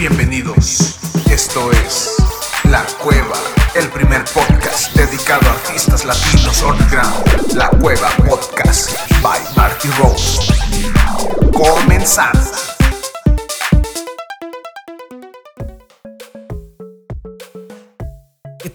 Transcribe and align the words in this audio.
Bienvenidos. 0.00 0.96
Esto 1.30 1.70
es 1.72 2.16
La 2.70 2.82
Cueva, 3.02 3.36
el 3.74 3.86
primer 3.90 4.24
podcast 4.32 4.94
dedicado 4.94 5.46
a 5.46 5.52
artistas 5.52 6.06
latinos 6.06 6.62
underground. 6.62 7.52
La 7.52 7.68
Cueva 7.68 8.08
Podcast 8.26 8.92
by 9.20 9.38
Marty 9.56 9.88
Rose. 9.98 10.40
Comenzamos. 11.52 12.79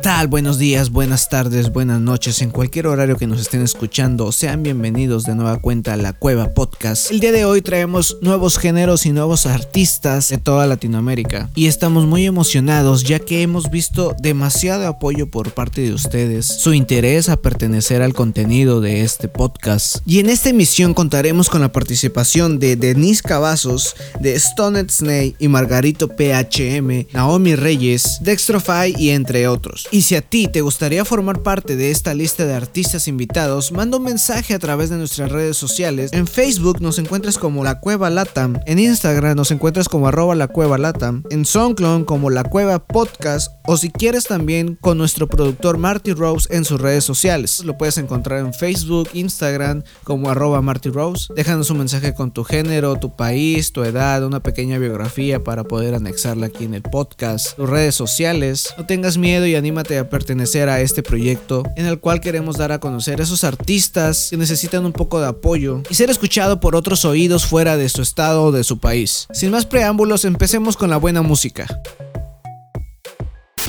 Tal? 0.05 0.27
Buenos 0.27 0.59
días, 0.59 0.91
buenas 0.91 1.29
tardes, 1.29 1.71
buenas 1.71 1.99
noches, 1.99 2.43
en 2.43 2.51
cualquier 2.51 2.85
horario 2.85 3.17
que 3.17 3.25
nos 3.25 3.41
estén 3.41 3.63
escuchando, 3.63 4.31
sean 4.31 4.61
bienvenidos 4.61 5.23
de 5.23 5.33
nueva 5.33 5.57
cuenta 5.57 5.93
a 5.93 5.97
La 5.97 6.13
Cueva 6.13 6.53
Podcast. 6.53 7.09
El 7.09 7.19
día 7.19 7.31
de 7.31 7.43
hoy 7.43 7.63
traemos 7.63 8.19
nuevos 8.21 8.59
géneros 8.59 9.07
y 9.07 9.11
nuevos 9.11 9.47
artistas 9.47 10.29
de 10.29 10.37
toda 10.37 10.67
Latinoamérica 10.67 11.49
y 11.55 11.65
estamos 11.65 12.05
muy 12.05 12.27
emocionados 12.27 13.03
ya 13.03 13.17
que 13.17 13.41
hemos 13.41 13.71
visto 13.71 14.15
demasiado 14.19 14.85
apoyo 14.85 15.27
por 15.27 15.53
parte 15.53 15.81
de 15.81 15.93
ustedes, 15.93 16.45
su 16.45 16.75
interés 16.75 17.27
a 17.27 17.37
pertenecer 17.37 18.03
al 18.03 18.13
contenido 18.13 18.81
de 18.81 19.01
este 19.01 19.27
podcast. 19.27 20.03
Y 20.05 20.19
en 20.19 20.29
esta 20.29 20.49
emisión 20.49 20.93
contaremos 20.93 21.49
con 21.49 21.61
la 21.61 21.71
participación 21.71 22.59
de 22.59 22.75
Denise 22.75 23.23
Cavazos, 23.23 23.95
de 24.19 24.39
Stoned 24.39 24.91
Snake 24.91 25.33
y 25.39 25.47
Margarito 25.47 26.09
PHM, 26.09 27.07
Naomi 27.11 27.55
Reyes, 27.55 28.19
Dextrofy 28.21 28.93
y 28.99 29.09
entre 29.09 29.47
otros. 29.47 29.87
Y 29.95 30.01
si 30.01 30.15
a 30.15 30.21
ti 30.21 30.49
te 30.49 30.59
gustaría 30.59 31.05
formar 31.05 31.41
parte 31.41 31.77
de 31.77 31.89
esta 31.89 32.13
lista 32.13 32.45
de 32.45 32.53
artistas 32.53 33.07
invitados, 33.07 33.71
manda 33.71 33.95
un 33.95 34.03
mensaje 34.03 34.53
a 34.53 34.59
través 34.59 34.89
de 34.89 34.97
nuestras 34.97 35.31
redes 35.31 35.55
sociales. 35.55 36.11
En 36.11 36.27
Facebook 36.27 36.81
nos 36.81 36.99
encuentras 36.99 37.37
como 37.37 37.63
La 37.63 37.79
Cueva 37.79 38.09
Latam, 38.09 38.59
en 38.65 38.77
Instagram 38.77 39.37
nos 39.37 39.51
encuentras 39.51 39.87
como 39.87 40.09
arroba 40.09 40.35
La 40.35 40.49
Cueva 40.49 40.77
Latam, 40.77 41.23
en 41.29 41.45
SoundCloud 41.45 42.03
como 42.03 42.29
La 42.29 42.43
Cueva 42.43 42.79
Podcast 42.79 43.54
o 43.67 43.77
si 43.77 43.89
quieres 43.89 44.25
también 44.25 44.77
con 44.79 44.97
nuestro 44.97 45.27
productor 45.27 45.77
Marty 45.77 46.13
Rose 46.13 46.47
en 46.55 46.65
sus 46.65 46.79
redes 46.79 47.03
sociales. 47.03 47.63
Lo 47.63 47.77
puedes 47.77 47.97
encontrar 47.97 48.39
en 48.39 48.53
Facebook, 48.53 49.09
Instagram 49.13 49.83
como 50.03 50.29
arroba 50.29 50.61
Marty 50.61 50.89
Rose. 50.89 51.33
Déjanos 51.35 51.69
un 51.69 51.79
mensaje 51.79 52.13
con 52.13 52.31
tu 52.31 52.43
género, 52.43 52.95
tu 52.97 53.15
país, 53.15 53.71
tu 53.71 53.83
edad, 53.83 54.25
una 54.25 54.41
pequeña 54.41 54.77
biografía 54.77 55.43
para 55.43 55.63
poder 55.63 55.95
anexarla 55.95 56.47
aquí 56.47 56.65
en 56.65 56.73
el 56.73 56.81
podcast, 56.81 57.55
tus 57.55 57.69
redes 57.69 57.95
sociales. 57.95 58.73
No 58.77 58.85
tengas 58.85 59.17
miedo 59.17 59.45
y 59.45 59.55
anímate 59.55 59.97
a 59.97 60.09
pertenecer 60.09 60.69
a 60.69 60.81
este 60.81 61.03
proyecto 61.03 61.63
en 61.75 61.85
el 61.85 61.99
cual 61.99 62.21
queremos 62.21 62.57
dar 62.57 62.71
a 62.71 62.79
conocer 62.79 63.19
a 63.19 63.23
esos 63.23 63.43
artistas 63.43 64.27
que 64.29 64.37
necesitan 64.37 64.85
un 64.85 64.93
poco 64.93 65.19
de 65.19 65.27
apoyo 65.27 65.81
y 65.89 65.95
ser 65.95 66.09
escuchado 66.09 66.59
por 66.59 66.75
otros 66.75 67.05
oídos 67.05 67.45
fuera 67.45 67.77
de 67.77 67.89
su 67.89 68.01
estado 68.01 68.43
o 68.43 68.51
de 68.51 68.63
su 68.63 68.79
país. 68.79 69.27
Sin 69.33 69.51
más 69.51 69.65
preámbulos, 69.65 70.25
empecemos 70.25 70.77
con 70.77 70.89
la 70.89 70.97
buena 70.97 71.21
música. 71.21 71.67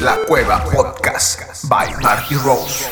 La 0.01 0.19
Cueva 0.27 0.63
Podcast 0.63 1.67
by 1.69 1.95
Marty 2.03 2.35
Rose. 2.37 2.87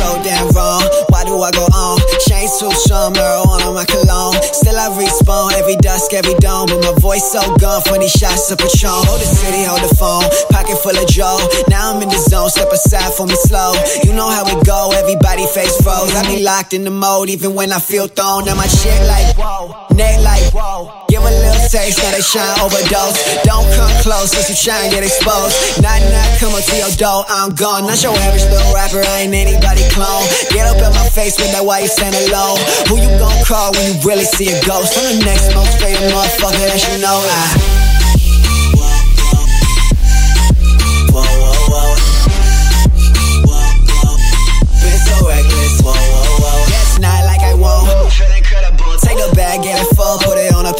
So 0.00 0.16
damn 0.24 0.48
wrong, 0.56 0.80
why 1.12 1.24
do 1.28 1.36
I 1.44 1.50
go 1.52 1.68
on? 1.76 2.00
Chains 2.24 2.56
too 2.56 2.72
strong, 2.72 3.12
marijuana 3.12 3.68
on 3.68 3.74
my 3.76 3.84
cologne. 3.84 4.32
Still 4.56 4.76
I 4.80 4.88
respawn 4.96 5.52
every 5.60 5.76
dusk, 5.76 6.14
every 6.14 6.34
dawn. 6.40 6.68
But 6.72 6.80
my 6.80 6.94
voice 6.98 7.28
so 7.30 7.40
gone, 7.60 7.82
funny 7.82 8.08
shots 8.08 8.50
of 8.50 8.58
Patron. 8.58 9.04
Hold 9.04 9.20
the 9.20 9.28
city, 9.28 9.62
hold 9.68 9.84
the 9.84 9.92
phone, 9.94 10.24
pocket 10.48 10.80
full 10.80 10.96
of 10.96 11.06
Joe. 11.06 11.36
Now 11.68 11.92
I'm 11.92 12.00
in 12.00 12.08
the 12.08 12.16
zone, 12.16 12.48
step 12.48 12.72
aside 12.72 13.12
for 13.12 13.26
me 13.26 13.36
slow. 13.36 13.76
You 14.02 14.16
know 14.16 14.28
how 14.28 14.48
it 14.48 14.64
go, 14.64 14.90
everybody 14.96 15.44
face 15.52 15.76
froze. 15.84 16.16
I 16.16 16.24
be 16.24 16.42
locked 16.42 16.72
in 16.72 16.84
the 16.84 16.90
mode, 16.90 17.28
even 17.28 17.54
when 17.54 17.72
I 17.72 17.78
feel 17.78 18.08
thrown. 18.08 18.48
Now 18.48 18.56
my 18.56 18.66
shit 18.66 18.96
like 19.04 19.36
whoa, 19.36 19.76
neck 19.92 20.24
like 20.24 20.48
whoa. 20.56 21.04
Give 21.12 21.20
a 21.20 21.28
little 21.28 21.68
taste, 21.68 22.00
now 22.00 22.10
they 22.16 22.24
shine 22.24 22.56
overdose. 22.64 23.20
Don't 23.44 23.68
come 23.76 23.92
close, 24.00 24.32
cause 24.32 24.48
you 24.48 24.72
and 24.72 24.88
get 24.94 25.04
exposed. 25.04 25.82
Not 25.82 26.00
not 26.08 26.28
come 26.40 26.54
up 26.56 26.64
to 26.64 26.76
your 26.78 26.94
door, 26.96 27.26
I'm 27.28 27.52
gone. 27.52 27.84
Not 27.84 28.00
your 28.00 28.16
average 28.16 28.46
little 28.48 28.72
rapper, 28.72 29.02
I 29.02 29.26
ain't 29.26 29.34
anybody 29.34 29.89
clone. 29.94 30.26
Get 30.50 30.66
up 30.66 30.78
in 30.78 30.92
my 30.94 31.08
face 31.10 31.36
with 31.38 31.52
that 31.52 31.64
why 31.64 31.80
you 31.80 31.90
stand 31.90 32.14
alone. 32.28 32.58
Who 32.88 32.98
you 33.02 33.10
gon' 33.18 33.34
call 33.44 33.72
when 33.74 33.84
you 33.90 33.94
really 34.06 34.24
see 34.24 34.48
a 34.50 34.58
ghost? 34.66 34.96
I'm 34.98 35.18
the 35.18 35.24
next 35.24 35.54
most 35.54 35.78
favorite 35.78 36.10
motherfucker 36.14 36.66
that 36.66 36.80
you 36.90 37.02
know. 37.02 37.18
I 37.26 37.80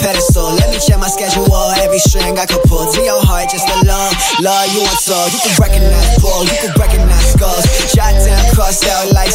pedestal. 0.00 0.56
Let 0.56 0.72
me 0.72 0.80
check 0.80 0.98
my 0.98 1.08
schedule. 1.08 1.46
Every 1.84 2.00
string 2.00 2.38
I 2.38 2.46
could 2.48 2.64
pull 2.66 2.88
your 2.96 3.20
heart, 3.20 3.52
just 3.52 3.68
love, 3.84 4.12
love 4.40 4.66
you 4.72 4.80
want 4.80 4.98
so 4.98 5.14
you 5.28 5.40
can 5.44 5.54
recognize 5.60 6.16
pull, 6.18 6.44
you 6.44 6.56
can 6.56 6.72
recognize 6.74 7.36
skulls. 7.36 7.64
Shot 7.92 8.16
down, 8.24 8.44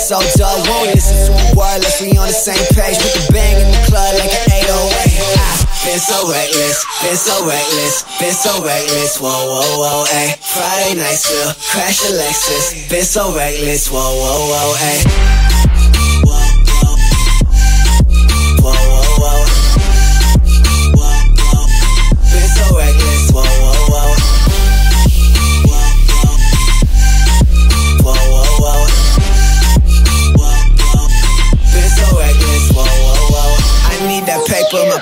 so 0.05 0.21
dull. 0.38 0.61
Won't 0.69 0.93
listen 0.93 1.17
to 1.25 1.33
a 1.33 1.57
word 1.57 1.81
unless 1.81 1.97
we 1.97 2.13
on 2.13 2.29
the 2.29 2.38
same 2.38 2.61
page. 2.77 3.01
Put 3.01 3.09
the 3.17 3.25
bang 3.33 3.57
in 3.57 3.73
the 3.73 3.81
club 3.89 4.13
like 4.21 4.29
an 4.29 4.61
808. 4.69 5.17
Ah, 5.41 5.57
been 5.81 5.97
so 5.97 6.29
reckless, 6.29 6.77
been 7.01 7.17
so 7.17 7.33
reckless, 7.41 8.05
been 8.21 8.38
so 8.38 8.53
reckless. 8.61 9.17
Whoa, 9.17 9.33
whoa, 9.33 9.81
whoa, 9.81 10.05
ayy. 10.13 10.38
Friday 10.45 11.01
night 11.01 11.17
still, 11.17 11.49
crash 11.73 12.05
a 12.05 12.13
Lexus. 12.21 12.85
Been 12.85 13.01
so 13.01 13.33
reckless, 13.33 13.89
whoa, 13.89 13.97
whoa, 13.97 14.45
whoa, 14.53 14.77
ayy. 14.77 15.84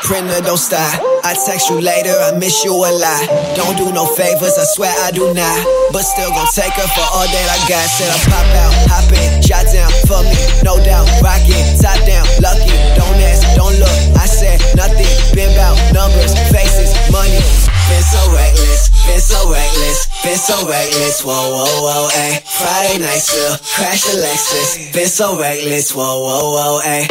Printer 0.03 0.43
don't 0.43 0.59
stop. 0.59 0.99
I 1.23 1.31
text 1.33 1.71
you 1.71 1.79
later, 1.79 2.11
I 2.11 2.35
miss 2.35 2.63
you 2.63 2.75
a 2.75 2.91
lot. 2.91 3.23
Don't 3.55 3.79
do 3.79 3.87
no 3.95 4.05
favors, 4.13 4.59
I 4.59 4.67
swear 4.75 4.91
I 4.91 5.11
do 5.11 5.31
not. 5.33 5.57
But 5.95 6.03
still 6.03 6.29
gon' 6.29 6.47
take 6.51 6.75
her 6.75 6.89
for 6.91 7.07
all 7.15 7.25
that 7.25 7.47
I 7.47 7.59
got. 7.71 7.87
Said 7.87 8.11
I 8.11 8.19
pop 8.27 8.47
out, 8.59 8.73
hop 8.91 9.07
in, 9.15 9.41
jot 9.41 9.63
down 9.71 9.89
for 10.05 10.19
me, 10.27 10.35
no 10.61 10.75
doubt. 10.83 11.07
Rockin', 11.23 11.79
top 11.79 11.97
down, 12.03 12.27
lucky. 12.43 12.75
Don't 12.99 13.17
ask, 13.23 13.47
don't 13.55 13.75
look. 13.79 13.97
I 14.19 14.27
said 14.27 14.59
nothing, 14.75 15.07
been 15.31 15.55
about 15.55 15.79
numbers, 15.95 16.35
faces, 16.51 16.91
money. 17.07 17.39
Been 17.87 18.03
so 18.03 18.21
reckless, 18.35 18.91
been 19.07 19.23
so 19.23 19.39
reckless, 19.47 20.11
been 20.21 20.37
so 20.37 20.55
reckless. 20.67 21.23
Whoa, 21.23 21.31
whoa, 21.31 21.71
whoa, 21.79 22.11
ayy. 22.11 22.43
Friday 22.43 22.99
night 22.99 23.23
still, 23.23 23.55
crash 23.75 24.03
a 24.11 24.19
Lexus. 24.19 24.91
Been 24.91 25.07
so 25.07 25.39
reckless, 25.39 25.95
whoa, 25.95 26.19
whoa, 26.19 26.51
whoa, 26.51 26.81
ayy. 26.83 27.07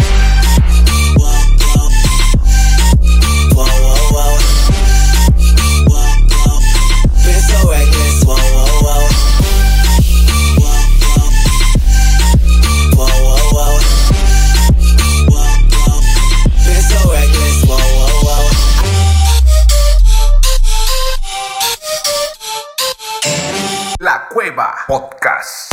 La 24.13 24.29
Cueva 24.29 24.85
Podcast. 24.87 25.72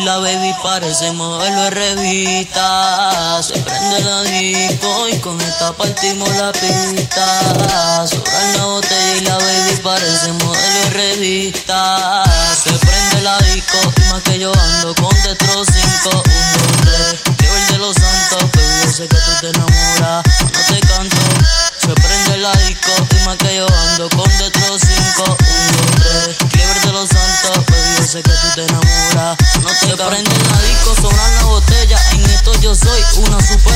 Y 0.00 0.04
la 0.04 0.18
baby 0.18 0.54
parece 0.62 1.12
modelo 1.12 1.62
de 1.64 1.70
revista. 1.70 3.42
Se 3.42 3.58
prende 3.58 4.00
la 4.00 4.22
disco 4.22 5.08
y 5.08 5.18
con 5.18 5.40
esta 5.40 5.72
partimos 5.72 6.28
la 6.36 6.52
pista. 6.52 8.06
Sobra 8.06 8.52
la 8.56 8.64
botella 8.64 9.16
y 9.16 9.20
la 9.20 9.36
baby 9.36 9.76
parece 9.82 10.32
modelo 10.32 10.80
de 10.84 10.90
revista. 10.90 12.22
Se 12.62 12.70
prende 12.70 13.22
la 13.22 13.38
disco 13.38 13.78
y 13.96 14.12
más 14.12 14.22
que 14.22 14.38
yo 14.38 14.52
ando 14.52 14.94
con 14.94 15.14
Tetro 15.22 15.64
5, 15.64 15.82
1, 16.04 16.14
2, 16.14 16.22
3. 17.22 17.36
Quiero 17.36 17.56
el 17.56 17.66
de 17.68 17.78
los 17.78 17.94
santos, 17.94 18.44
pero 18.52 18.68
yo 18.84 18.92
sé 18.92 19.08
que 19.08 19.16
tú 19.16 19.30
te 19.40 19.48
enamoras. 19.48 20.24
No 20.40 20.74
te 20.74 20.80
canto. 20.80 21.59
Se 21.90 21.96
prende 21.96 22.36
la 22.36 22.52
disco 22.52 22.92
más 23.26 23.36
que 23.38 23.56
yo 23.56 23.66
ando 23.66 24.08
con 24.10 24.30
Tetro 24.38 24.78
5, 24.78 25.24
1, 25.26 25.36
2, 25.36 26.36
3. 26.36 26.36
Clever 26.52 26.80
de 26.82 26.92
los 26.92 27.08
santos, 27.08 27.64
pero 27.66 27.82
yo 27.98 28.06
sé 28.06 28.22
que 28.22 28.30
tú 28.30 28.48
te 28.54 28.62
enamoras. 28.62 29.36
No 29.60 29.68
te 29.70 29.74
Se 29.74 29.96
prende 29.96 30.30
la 30.30 30.62
disco, 30.68 30.94
sobran 31.02 31.34
la 31.34 31.44
botella. 31.46 31.98
En 32.12 32.24
esto 32.26 32.52
yo 32.60 32.76
soy 32.76 33.02
una 33.16 33.40
superestrella. 33.44 33.69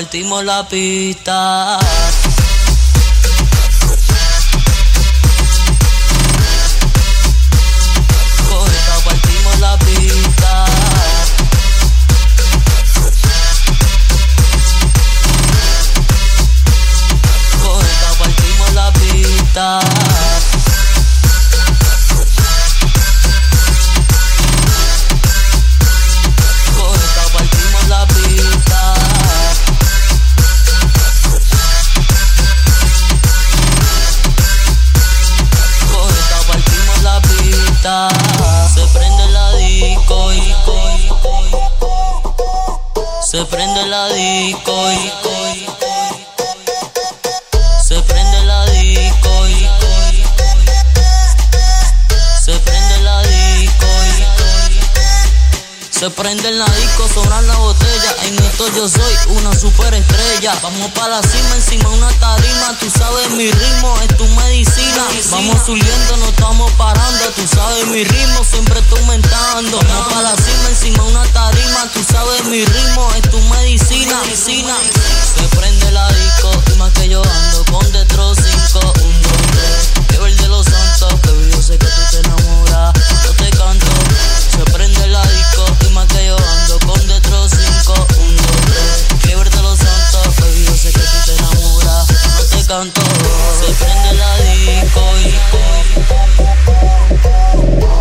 Partimos 0.00 0.42
la 0.42 0.66
pista. 0.66 1.78
Se 56.00 56.08
prende 56.08 56.48
en 56.48 56.58
la 56.58 56.64
disco, 56.64 57.06
sobran 57.12 57.46
la 57.46 57.56
botella. 57.56 58.16
En 58.24 58.38
esto 58.38 58.66
yo 58.74 58.88
soy 58.88 59.36
una 59.36 59.52
superestrella. 59.52 60.58
Vamos 60.62 60.90
para 60.92 61.20
la 61.20 61.22
cima, 61.22 61.56
encima 61.56 61.90
una 61.90 62.08
tarima. 62.12 62.74
Tú 62.80 62.88
sabes 62.88 63.28
mi 63.32 63.50
ritmo, 63.50 63.94
es 64.00 64.16
tu 64.16 64.26
medicina. 64.28 65.04
Vamos 65.30 65.60
subiendo, 65.66 66.16
no 66.16 66.24
estamos 66.28 66.72
parando. 66.72 67.30
Tú 67.36 67.42
sabes 67.54 67.86
mi 67.88 68.02
ritmo, 68.02 68.42
siempre 68.42 68.80
estoy 68.80 68.98
aumentando. 68.98 69.78
Vamos 69.78 70.14
para 70.14 70.22
la 70.22 70.36
cima, 70.36 70.68
encima 70.70 71.04
una 71.04 71.22
tarima. 71.34 71.90
Tú 71.92 72.02
sabes 72.10 72.44
mi 72.46 72.64
ritmo, 72.64 73.12
es 73.16 73.30
tu 73.30 73.38
medicina. 73.38 74.22
Se 74.32 75.54
prende 75.54 75.92
la 75.92 76.08
disco, 76.08 76.50
y 76.72 76.78
más 76.78 76.92
que 76.94 77.10
yo 77.10 77.22
ando 77.22 77.64
con 77.66 77.92
Detro 77.92 78.34
5, 78.34 78.48
1, 78.72 78.94
2, 79.02 79.32
3. 79.92 80.08
Llevo 80.12 80.26
el 80.26 80.48
los 80.48 80.64
santos, 80.64 81.14
pero 81.20 81.46
yo 81.46 81.60
sé 81.60 81.76
que 81.76 81.86
tú 81.86 82.00
te 82.10 82.18
enamoras. 82.20 82.94
Yo 83.22 83.32
te 83.34 83.50
canto, 83.50 83.99
Detro 87.90 88.06
5, 88.14 88.20
1, 88.20 88.36
2, 88.36 88.46
3. 88.66 89.20
Clever 89.22 89.50
de 89.50 89.62
los 89.62 89.78
santos, 89.78 90.28
pero 90.36 90.52
yo 90.52 90.76
sé 90.76 90.92
que 90.92 91.00
tú 91.00 91.18
te 91.26 91.32
enamoras. 91.36 92.06
No 92.08 92.44
te 92.44 92.66
canto, 92.66 93.00
se 93.60 93.72
prende 93.72 94.12
la 94.14 94.36
disco 94.38 95.02
y 95.18 95.30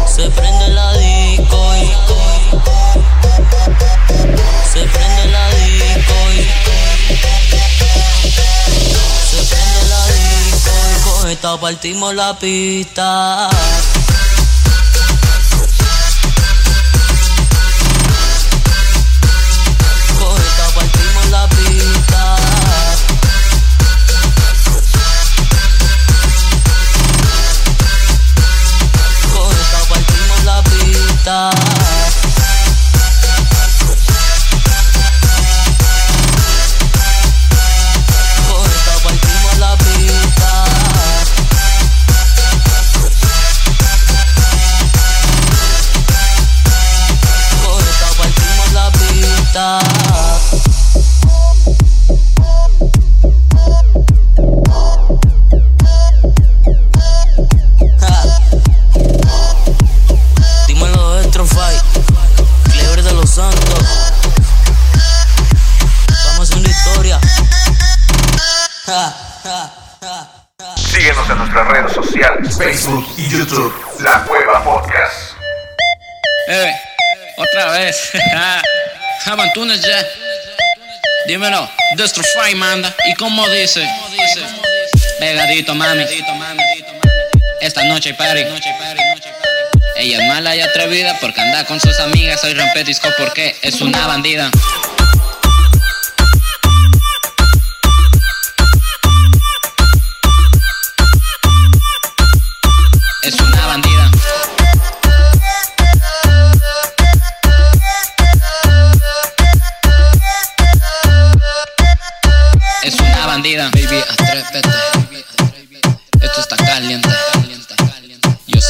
se 0.07 0.29
prende 0.29 0.67
la 0.69 0.93
disco 0.93 1.75
y 1.75 1.87
se 4.71 4.81
prende 4.85 5.25
la 5.31 5.49
disco 5.49 6.15
y 6.33 6.41
se 9.29 9.41
prende 9.49 9.81
la 9.89 10.05
disco 10.07 10.71
y 10.95 11.01
con 11.09 11.29
esta 11.29 11.59
partimos 11.59 12.13
la 12.13 12.37
pista. 12.37 13.49
Dímelo, 81.99 82.13
Destrofy 82.13 82.55
manda. 82.55 82.95
¿Y 83.05 83.13
cómo 83.15 83.47
dice? 83.49 83.85
Pegadito, 85.19 85.75
mami. 85.75 86.05
Esta 87.59 87.83
noche 87.83 88.13
party. 88.13 88.43
Ella 89.97 90.17
es 90.21 90.27
mala 90.29 90.55
y 90.55 90.61
atrevida 90.61 91.17
porque 91.19 91.41
anda 91.41 91.65
con 91.65 91.79
sus 91.79 91.99
amigas. 91.99 92.41
Hoy 92.43 92.53
rompe 92.53 92.85
disco 92.85 93.09
porque 93.17 93.55
es 93.61 93.81
una 93.81 94.07
bandida. 94.07 94.49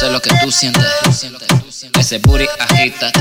Sé 0.00 0.10
lo 0.10 0.20
que 0.22 0.30
tú 0.40 0.50
sientes. 0.50 0.82
Ese 1.98 2.18
booty, 2.18 2.46
agítate. 2.58 3.20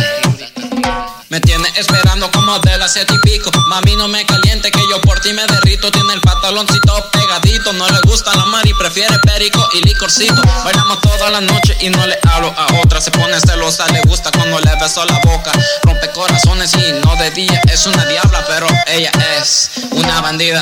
Me 1.27 1.41
tiene 1.41 1.67
esperando 1.75 2.31
como 2.31 2.57
de 2.59 2.77
las 2.77 2.93
siete 2.93 3.13
y 3.13 3.19
pico. 3.19 3.51
Mami, 3.67 3.97
no 3.97 4.07
me 4.07 4.25
caliente 4.25 4.71
que 4.71 4.79
yo 4.89 5.01
por 5.01 5.19
ti 5.19 5.33
me 5.33 5.45
derrito. 5.45 5.91
Tiene 5.91 6.13
el 6.13 6.21
pantaloncito 6.21 7.09
pegadito. 7.11 7.73
No 7.73 7.87
le 7.89 7.99
gusta 8.05 8.33
la 8.35 8.45
mar 8.45 8.65
y 8.65 8.73
prefiere 8.73 9.13
perico 9.25 9.67
y 9.73 9.85
licorcito. 9.85 10.41
Bailamos 10.63 11.01
toda 11.01 11.29
la 11.29 11.41
noche 11.41 11.77
y 11.81 11.89
no 11.89 12.05
le 12.07 12.17
hablo 12.23 12.53
a 12.57 12.67
otra. 12.81 13.01
Se 13.01 13.11
pone 13.11 13.37
celosa, 13.41 13.85
le 13.89 14.01
gusta 14.03 14.31
cuando 14.31 14.59
le 14.59 14.73
beso 14.79 15.03
la 15.05 15.19
boca. 15.25 15.51
Rompe 15.83 16.09
corazones 16.11 16.73
y 16.75 16.93
no 17.03 17.15
de 17.17 17.29
día. 17.31 17.61
Es 17.71 17.85
una 17.87 18.05
diabla, 18.05 18.45
pero 18.47 18.67
ella 18.87 19.11
es 19.37 19.69
una 19.91 20.21
bandida. 20.21 20.61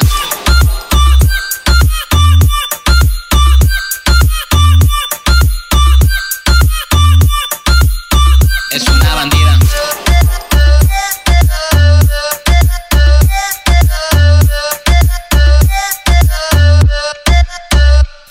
Es 8.72 8.86
una 8.90 9.16
bandida. 9.16 9.37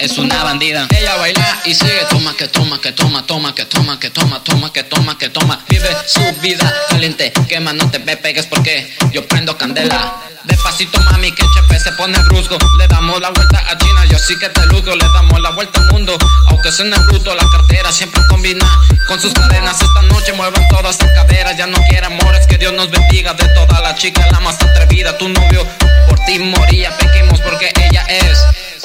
Es 0.06 0.18
una 0.18 0.44
bandida. 0.44 0.86
Ella 0.96 1.16
baila 1.16 1.62
y 1.64 1.74
sigue. 1.74 2.06
Toma, 2.08 2.32
que 2.36 2.46
toma, 2.46 2.80
que 2.80 2.92
toma, 2.92 3.26
toma, 3.26 3.52
que 3.56 3.64
toma, 3.64 3.98
que 3.98 4.08
toma, 4.08 4.40
toma, 4.44 4.72
que 4.72 4.84
toma, 4.84 5.18
que 5.18 5.28
toma. 5.30 5.58
Vive 5.68 5.88
su 6.06 6.20
vida 6.40 6.72
caliente. 6.88 7.32
Quema, 7.48 7.72
no 7.72 7.90
te 7.90 7.98
me 7.98 8.16
pegues 8.16 8.46
porque 8.46 8.88
yo 9.10 9.26
prendo 9.26 9.58
candela. 9.58 10.14
Despacito, 10.44 11.00
mami, 11.00 11.32
que 11.32 11.42
chepe 11.52 11.80
se 11.80 11.90
pone 11.90 12.16
brusco. 12.20 12.56
Le 12.78 12.86
damos 12.86 13.20
la 13.20 13.30
vuelta 13.30 13.58
a 13.68 13.76
China, 13.78 14.04
yo 14.04 14.16
sí 14.16 14.38
que 14.38 14.48
te 14.48 14.64
luzgo. 14.66 14.94
Le 14.94 15.04
damos 15.06 15.40
la 15.40 15.50
vuelta 15.50 15.80
al 15.80 15.86
mundo. 15.86 16.16
Aunque 16.50 16.70
suene 16.70 16.96
bruto, 17.08 17.34
la 17.34 17.50
cartera 17.50 17.90
siempre 17.90 18.22
combina 18.28 18.64
con 19.08 19.20
sus 19.20 19.32
cadenas. 19.32 19.80
Esta 19.80 20.02
noche 20.02 20.32
muevan 20.34 20.68
todas 20.68 20.92
estas 21.00 21.10
caderas. 21.16 21.56
Ya 21.56 21.66
no 21.66 21.82
quiere 21.88 22.06
amores, 22.06 22.46
que 22.46 22.58
Dios 22.58 22.72
nos 22.74 22.92
bendiga. 22.92 23.34
De 23.34 23.48
toda 23.48 23.80
la 23.80 23.96
chica, 23.96 24.24
la 24.30 24.38
más 24.38 24.54
atrevida. 24.62 25.18
Tu 25.18 25.28
novio 25.28 25.66
por 26.08 26.16
ti 26.26 26.38
moría. 26.38 26.96
Pequemos 26.96 27.40
porque 27.40 27.72
ella 27.74 28.02
es 28.02 28.38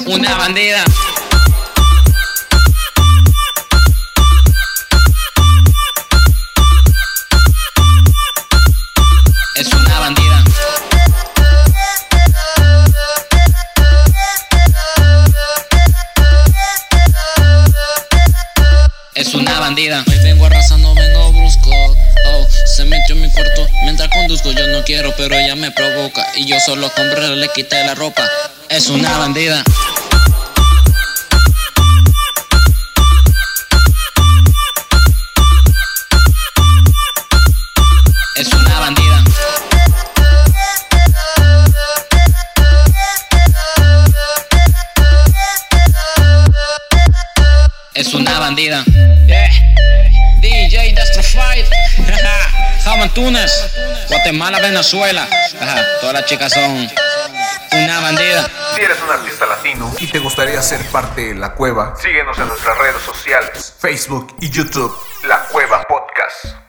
una 0.06 0.36
bandida. 0.36 0.84
Es 9.54 9.72
una 9.72 10.00
bandida. 10.00 10.44
Es 19.14 19.34
una 19.34 19.60
bandida. 19.60 20.04
Oh, 22.26 22.46
se 22.66 22.84
metió 22.84 23.14
en 23.14 23.22
mi 23.22 23.30
cuarto 23.30 23.66
mientras 23.84 24.08
conduzco. 24.08 24.52
Yo 24.52 24.66
no 24.68 24.84
quiero, 24.84 25.14
pero 25.16 25.34
ella 25.34 25.54
me 25.54 25.70
provoca. 25.70 26.26
Y 26.36 26.46
yo 26.46 26.58
solo 26.60 26.90
compré, 26.94 27.36
le 27.36 27.48
quité 27.48 27.84
la 27.84 27.94
ropa. 27.94 28.22
Es 28.68 28.88
una 28.88 29.18
bandida. 29.18 29.62
Es 38.36 38.52
una 38.52 38.80
bandida. 38.80 39.24
Es 47.94 48.14
una 48.14 48.38
bandida. 48.40 48.84
Yeah. 49.26 50.31
DJ 50.72 50.94
Destrofied. 50.94 51.66
Jaman 52.82 53.10
Túnez. 53.10 53.52
Guatemala, 54.08 54.58
Venezuela. 54.58 55.28
Ajá, 55.60 55.84
Todas 56.00 56.14
las 56.14 56.24
chicas 56.24 56.50
son 56.50 56.90
una 57.72 58.00
bandida. 58.00 58.48
Si 58.74 58.80
eres 58.80 58.96
un 59.02 59.10
artista 59.10 59.44
latino 59.44 59.92
y 59.98 60.06
te 60.06 60.18
gustaría 60.18 60.62
ser 60.62 60.80
parte 60.86 61.28
de 61.28 61.34
La 61.34 61.52
Cueva, 61.52 61.94
síguenos 62.00 62.38
en 62.38 62.48
nuestras 62.48 62.78
redes 62.78 63.02
sociales, 63.02 63.74
Facebook 63.78 64.34
y 64.40 64.48
YouTube, 64.48 64.96
La 65.24 65.40
Cueva 65.40 65.82
Podcast. 65.82 66.61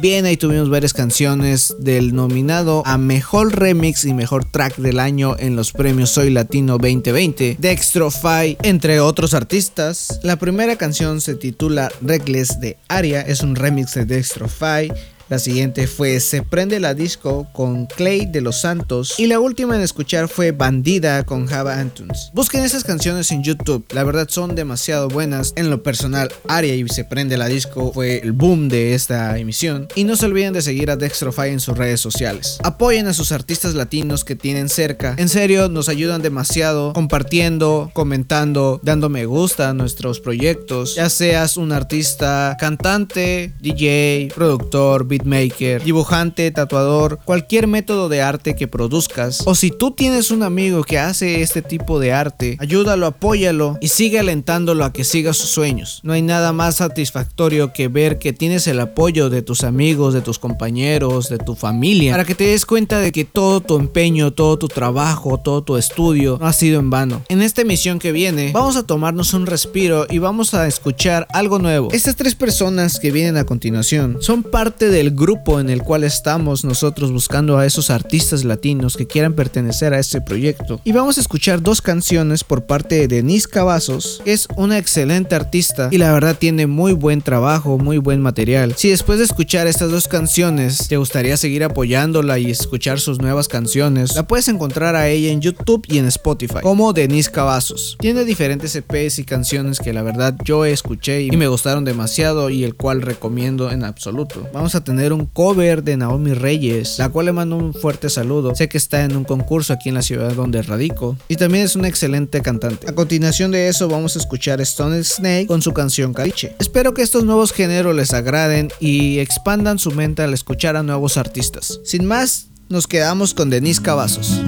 Bien, 0.00 0.24
ahí 0.24 0.38
tuvimos 0.38 0.70
varias 0.70 0.94
canciones 0.94 1.76
del 1.78 2.14
nominado 2.14 2.82
a 2.86 2.96
Mejor 2.96 3.54
Remix 3.54 4.06
y 4.06 4.14
Mejor 4.14 4.46
Track 4.46 4.76
del 4.76 4.98
año 4.98 5.36
en 5.38 5.56
los 5.56 5.72
premios 5.72 6.08
Soy 6.08 6.30
Latino 6.30 6.78
2020, 6.78 7.58
Dextrofy, 7.58 8.56
entre 8.62 9.00
otros 9.00 9.34
artistas. 9.34 10.18
La 10.22 10.36
primera 10.36 10.76
canción 10.76 11.20
se 11.20 11.34
titula 11.34 11.90
Reckless 12.00 12.60
de 12.60 12.78
Aria, 12.88 13.20
es 13.20 13.42
un 13.42 13.56
remix 13.56 13.92
de 13.92 14.06
Dextrofy. 14.06 14.90
La 15.30 15.38
siguiente 15.38 15.86
fue 15.86 16.18
Se 16.18 16.42
prende 16.42 16.80
la 16.80 16.92
disco 16.92 17.46
con 17.52 17.86
Clay 17.86 18.26
de 18.26 18.40
los 18.40 18.60
Santos. 18.60 19.14
Y 19.16 19.28
la 19.28 19.38
última 19.38 19.76
en 19.76 19.82
escuchar 19.82 20.26
fue 20.26 20.50
Bandida 20.50 21.22
con 21.22 21.46
Java 21.46 21.78
Antunes. 21.78 22.32
Busquen 22.34 22.64
esas 22.64 22.82
canciones 22.82 23.30
en 23.30 23.44
YouTube, 23.44 23.86
la 23.92 24.02
verdad 24.02 24.26
son 24.28 24.56
demasiado 24.56 25.06
buenas. 25.06 25.52
En 25.54 25.70
lo 25.70 25.84
personal, 25.84 26.32
Aria 26.48 26.74
y 26.74 26.88
Se 26.88 27.04
prende 27.04 27.36
la 27.36 27.46
disco 27.46 27.92
fue 27.94 28.18
el 28.18 28.32
boom 28.32 28.68
de 28.68 28.94
esta 28.94 29.38
emisión. 29.38 29.86
Y 29.94 30.02
no 30.02 30.16
se 30.16 30.26
olviden 30.26 30.52
de 30.52 30.62
seguir 30.62 30.90
a 30.90 30.96
Dextrofy 30.96 31.50
en 31.50 31.60
sus 31.60 31.78
redes 31.78 32.00
sociales. 32.00 32.58
Apoyen 32.64 33.06
a 33.06 33.14
sus 33.14 33.30
artistas 33.30 33.76
latinos 33.76 34.24
que 34.24 34.34
tienen 34.34 34.68
cerca. 34.68 35.14
En 35.16 35.28
serio, 35.28 35.68
nos 35.68 35.88
ayudan 35.88 36.22
demasiado 36.22 36.92
compartiendo, 36.92 37.92
comentando, 37.94 38.80
dando 38.82 39.08
me 39.08 39.26
gusta 39.26 39.68
a 39.68 39.74
nuestros 39.74 40.18
proyectos. 40.18 40.96
Ya 40.96 41.08
seas 41.08 41.56
un 41.56 41.70
artista, 41.70 42.56
cantante, 42.58 43.54
DJ, 43.60 44.32
productor, 44.34 45.06
beatmaker, 45.22 45.82
dibujante, 45.82 46.50
tatuador, 46.50 47.18
cualquier 47.24 47.66
método 47.66 48.08
de 48.08 48.22
arte 48.22 48.54
que 48.56 48.68
produzcas. 48.68 49.42
O 49.46 49.54
si 49.54 49.70
tú 49.70 49.92
tienes 49.92 50.30
un 50.30 50.42
amigo 50.42 50.82
que 50.82 50.98
hace 50.98 51.42
este 51.42 51.62
tipo 51.62 51.98
de 51.98 52.12
arte, 52.12 52.56
ayúdalo, 52.60 53.06
apóyalo 53.06 53.78
y 53.80 53.88
sigue 53.88 54.18
alentándolo 54.18 54.84
a 54.84 54.92
que 54.92 55.04
siga 55.04 55.32
sus 55.32 55.50
sueños. 55.50 56.00
No 56.02 56.12
hay 56.12 56.22
nada 56.22 56.52
más 56.52 56.76
satisfactorio 56.76 57.72
que 57.72 57.88
ver 57.88 58.18
que 58.18 58.32
tienes 58.32 58.66
el 58.66 58.80
apoyo 58.80 59.30
de 59.30 59.42
tus 59.42 59.64
amigos, 59.64 60.14
de 60.14 60.22
tus 60.22 60.38
compañeros, 60.38 61.28
de 61.28 61.38
tu 61.38 61.54
familia, 61.54 62.12
para 62.12 62.24
que 62.24 62.34
te 62.34 62.44
des 62.44 62.66
cuenta 62.66 62.98
de 62.98 63.12
que 63.12 63.24
todo 63.24 63.60
tu 63.60 63.76
empeño, 63.76 64.32
todo 64.32 64.58
tu 64.58 64.68
trabajo, 64.68 65.38
todo 65.38 65.62
tu 65.62 65.76
estudio 65.76 66.38
no 66.40 66.46
ha 66.46 66.52
sido 66.52 66.80
en 66.80 66.90
vano. 66.90 67.22
En 67.28 67.42
esta 67.42 67.62
emisión 67.62 67.98
que 67.98 68.12
viene, 68.12 68.50
vamos 68.52 68.76
a 68.76 68.84
tomarnos 68.84 69.34
un 69.34 69.46
respiro 69.46 70.06
y 70.08 70.18
vamos 70.18 70.54
a 70.54 70.66
escuchar 70.66 71.26
algo 71.30 71.58
nuevo. 71.58 71.88
Estas 71.92 72.16
tres 72.16 72.34
personas 72.34 72.98
que 72.98 73.10
vienen 73.10 73.36
a 73.36 73.44
continuación 73.44 74.18
son 74.20 74.42
parte 74.42 74.88
del 74.88 75.09
grupo 75.10 75.60
en 75.60 75.70
el 75.70 75.82
cual 75.82 76.04
estamos 76.04 76.64
nosotros 76.64 77.12
buscando 77.12 77.58
a 77.58 77.66
esos 77.66 77.90
artistas 77.90 78.44
latinos 78.44 78.96
que 78.96 79.06
quieran 79.06 79.34
pertenecer 79.34 79.94
a 79.94 79.98
este 79.98 80.20
proyecto. 80.20 80.80
Y 80.84 80.92
vamos 80.92 81.18
a 81.18 81.20
escuchar 81.20 81.62
dos 81.62 81.80
canciones 81.82 82.44
por 82.44 82.64
parte 82.64 82.96
de 82.96 83.08
Denise 83.08 83.48
Cavazos, 83.48 84.20
que 84.24 84.32
es 84.32 84.48
una 84.56 84.78
excelente 84.78 85.34
artista 85.34 85.88
y 85.90 85.98
la 85.98 86.12
verdad 86.12 86.36
tiene 86.38 86.66
muy 86.66 86.92
buen 86.92 87.22
trabajo, 87.22 87.78
muy 87.78 87.98
buen 87.98 88.20
material. 88.20 88.74
Si 88.76 88.90
después 88.90 89.18
de 89.18 89.24
escuchar 89.24 89.66
estas 89.66 89.90
dos 89.90 90.08
canciones 90.08 90.88
te 90.88 90.96
gustaría 90.96 91.36
seguir 91.36 91.64
apoyándola 91.64 92.38
y 92.38 92.50
escuchar 92.50 93.00
sus 93.00 93.20
nuevas 93.20 93.48
canciones, 93.48 94.14
la 94.14 94.26
puedes 94.26 94.48
encontrar 94.48 94.96
a 94.96 95.08
ella 95.08 95.30
en 95.30 95.40
YouTube 95.40 95.84
y 95.88 95.98
en 95.98 96.06
Spotify 96.06 96.60
como 96.62 96.92
Denise 96.92 97.30
Cavazos. 97.30 97.96
Tiene 98.00 98.24
diferentes 98.24 98.74
EPs 98.74 99.18
y 99.18 99.24
canciones 99.24 99.78
que 99.78 99.92
la 99.92 100.02
verdad 100.02 100.36
yo 100.44 100.64
escuché 100.64 101.22
y 101.22 101.30
me 101.32 101.48
gustaron 101.48 101.84
demasiado 101.84 102.50
y 102.50 102.64
el 102.64 102.74
cual 102.74 103.02
recomiendo 103.02 103.70
en 103.70 103.84
absoluto. 103.84 104.48
Vamos 104.52 104.74
a 104.74 104.84
tener 104.84 104.99
un 105.08 105.26
cover 105.26 105.82
de 105.82 105.96
Naomi 105.96 106.34
Reyes, 106.34 106.98
la 106.98 107.08
cual 107.08 107.26
le 107.26 107.32
mando 107.32 107.56
un 107.56 107.74
fuerte 107.74 108.10
saludo. 108.10 108.54
Sé 108.54 108.68
que 108.68 108.78
está 108.78 109.02
en 109.04 109.16
un 109.16 109.24
concurso 109.24 109.72
aquí 109.72 109.88
en 109.88 109.94
la 109.94 110.02
ciudad 110.02 110.32
donde 110.32 110.62
radico 110.62 111.16
y 111.28 111.36
también 111.36 111.64
es 111.64 111.76
una 111.76 111.88
excelente 111.88 112.42
cantante. 112.42 112.88
A 112.88 112.94
continuación 112.94 113.50
de 113.50 113.68
eso 113.68 113.88
vamos 113.88 114.16
a 114.16 114.18
escuchar 114.18 114.60
Stone 114.60 115.02
Snake 115.02 115.46
con 115.46 115.62
su 115.62 115.72
canción 115.72 116.12
Caliche. 116.12 116.54
Espero 116.58 116.94
que 116.94 117.02
estos 117.02 117.24
nuevos 117.24 117.52
géneros 117.52 117.94
les 117.94 118.12
agraden 118.12 118.68
y 118.78 119.18
expandan 119.18 119.78
su 119.78 119.90
mente 119.90 120.22
al 120.22 120.34
escuchar 120.34 120.76
a 120.76 120.82
nuevos 120.82 121.16
artistas. 121.16 121.80
Sin 121.84 122.04
más, 122.04 122.48
nos 122.68 122.86
quedamos 122.86 123.34
con 123.34 123.50
Denise 123.50 123.82
Cavazos. 123.82 124.40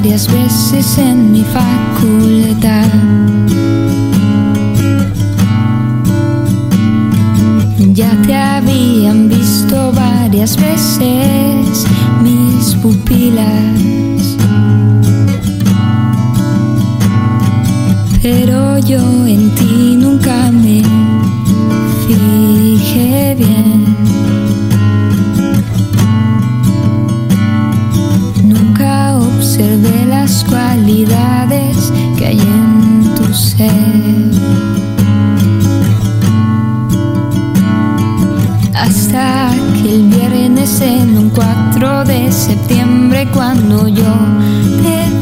Varias 0.00 0.32
veces 0.32 0.96
en 0.98 1.32
mi 1.32 1.42
facultad. 1.42 2.86
Ya 7.94 8.10
te 8.24 8.36
habían 8.36 9.28
visto 9.28 9.92
varias 9.92 10.56
veces 10.56 11.84
mis 12.22 12.74
pupilas. 12.76 14.36
Pero 18.22 18.78
yo 18.78 19.00
en 19.26 19.52
ti 19.56 19.96
nunca 19.96 20.52
me 20.52 20.80
fijé 22.06 23.34
bien. 23.34 23.77
que 32.16 32.26
hay 32.26 32.38
en 32.40 33.14
tu 33.14 33.34
ser. 33.34 33.70
Hasta 38.74 39.50
que 39.74 39.94
el 39.94 40.04
viernes 40.04 40.80
en 40.80 41.18
un 41.18 41.30
4 41.30 42.04
de 42.04 42.32
septiembre 42.32 43.28
cuando 43.34 43.86
yo 43.86 44.14
te 44.82 45.17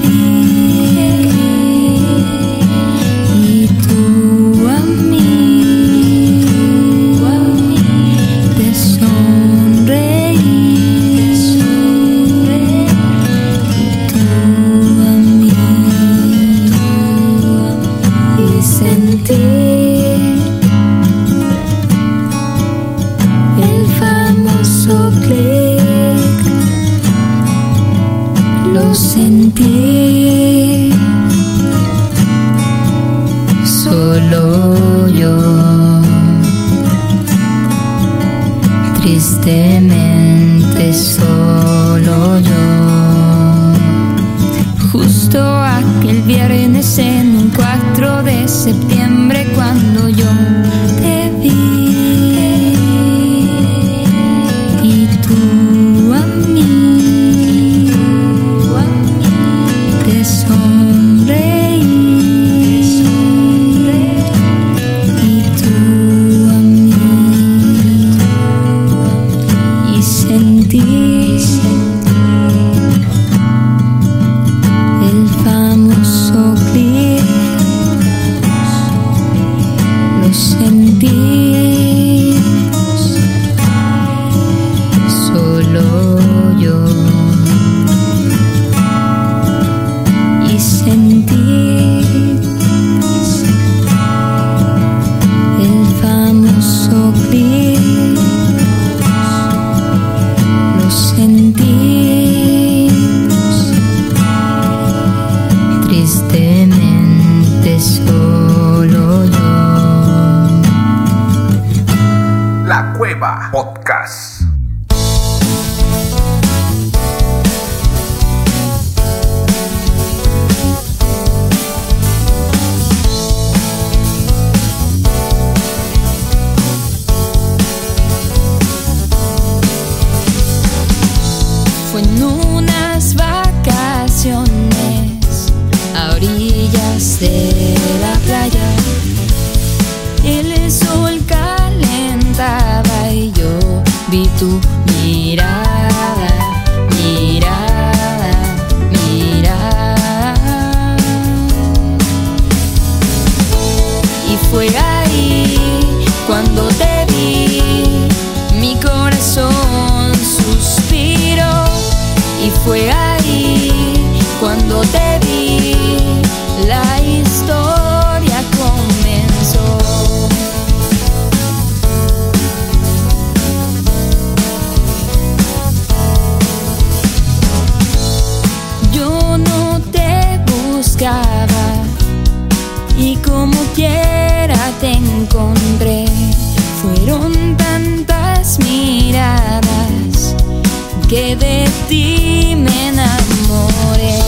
que 191.09 191.37
de 191.37 191.65
ti 191.89 192.55
me 192.57 192.89
enamoré. 192.89 194.19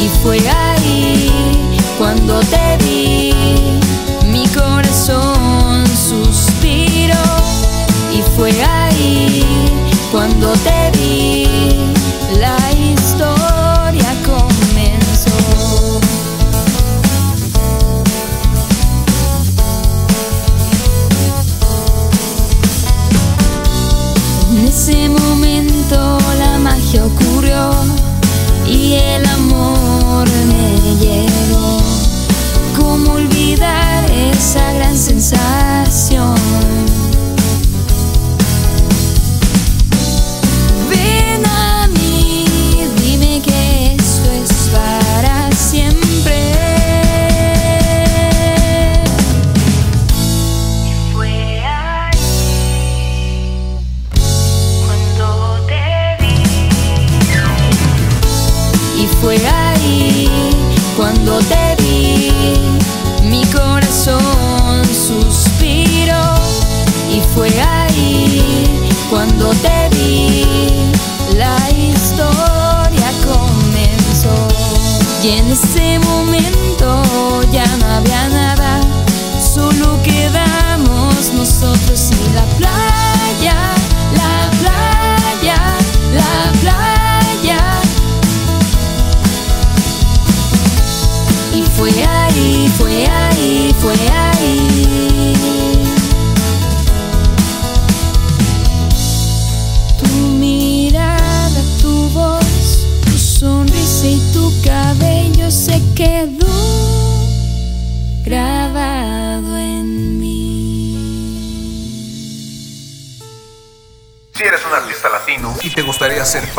Y 0.00 0.08
fue 0.22 0.38
ahí 0.48 1.30
cuando 1.98 2.40
te 2.40 2.76
vi, 2.84 3.32
mi 4.26 4.46
corazón 4.48 5.86
suspiró. 5.86 7.14
Y 8.12 8.22
fue 8.36 8.50
ahí 8.62 9.44
cuando 10.10 10.52
te 10.52 10.98
vi. 10.98 11.49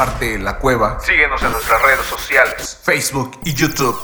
parte 0.06 0.32
de 0.32 0.40
la 0.40 0.58
cueva. 0.58 1.00
Síguenos 1.00 1.44
en 1.44 1.52
nuestras 1.52 1.80
redes 1.80 2.08
sociales, 2.08 2.76
Facebook 2.82 3.38
y 3.46 3.54
YouTube. 3.54 3.96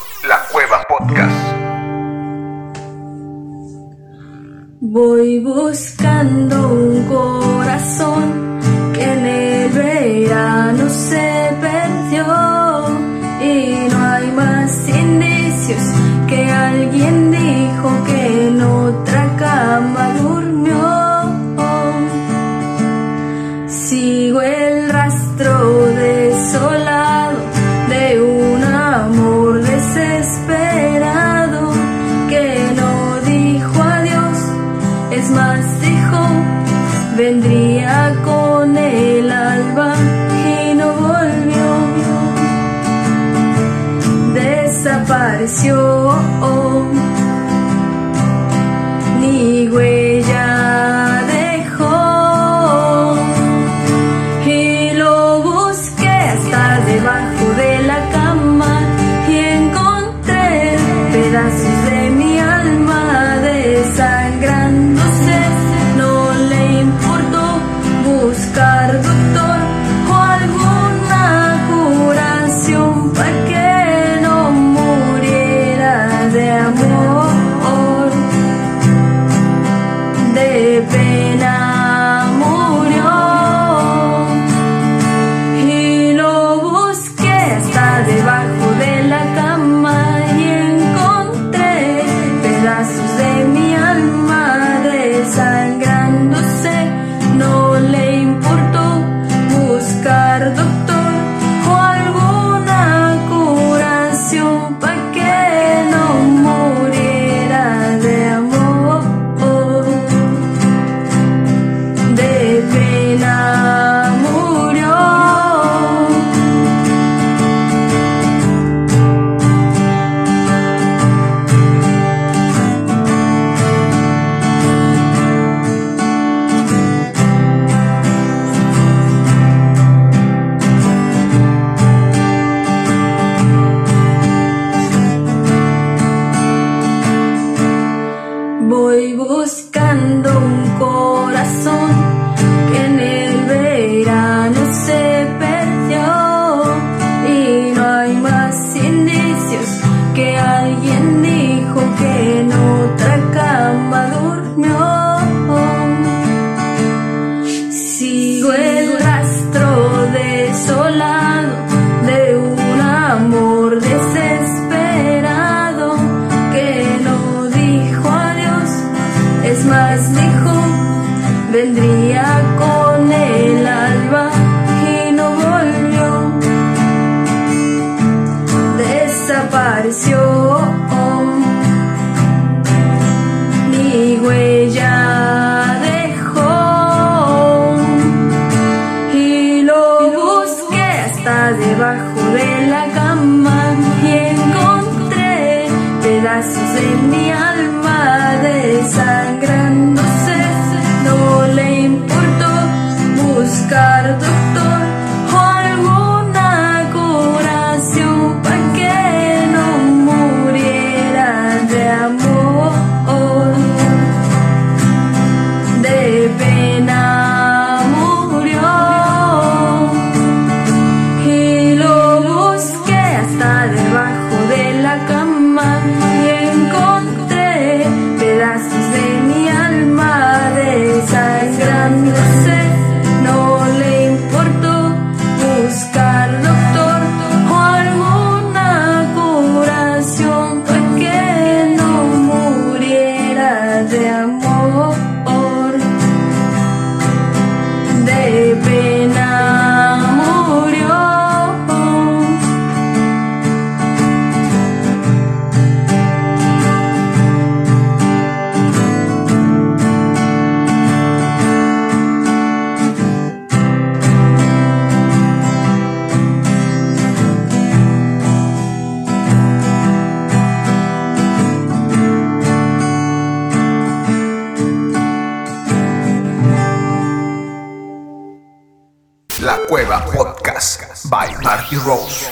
Cueva 279.68 280.06
Podcast 280.06 281.10
by 281.10 281.36
Marty 281.44 281.76
Rose. 281.76 282.28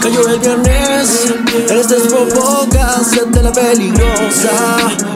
Cayó 0.00 0.28
el 0.28 0.38
viernes, 0.38 1.34
eres 1.68 1.88
desbocas 1.88 3.10
de 3.10 3.42
la 3.42 3.52
peligrosa. 3.52 4.50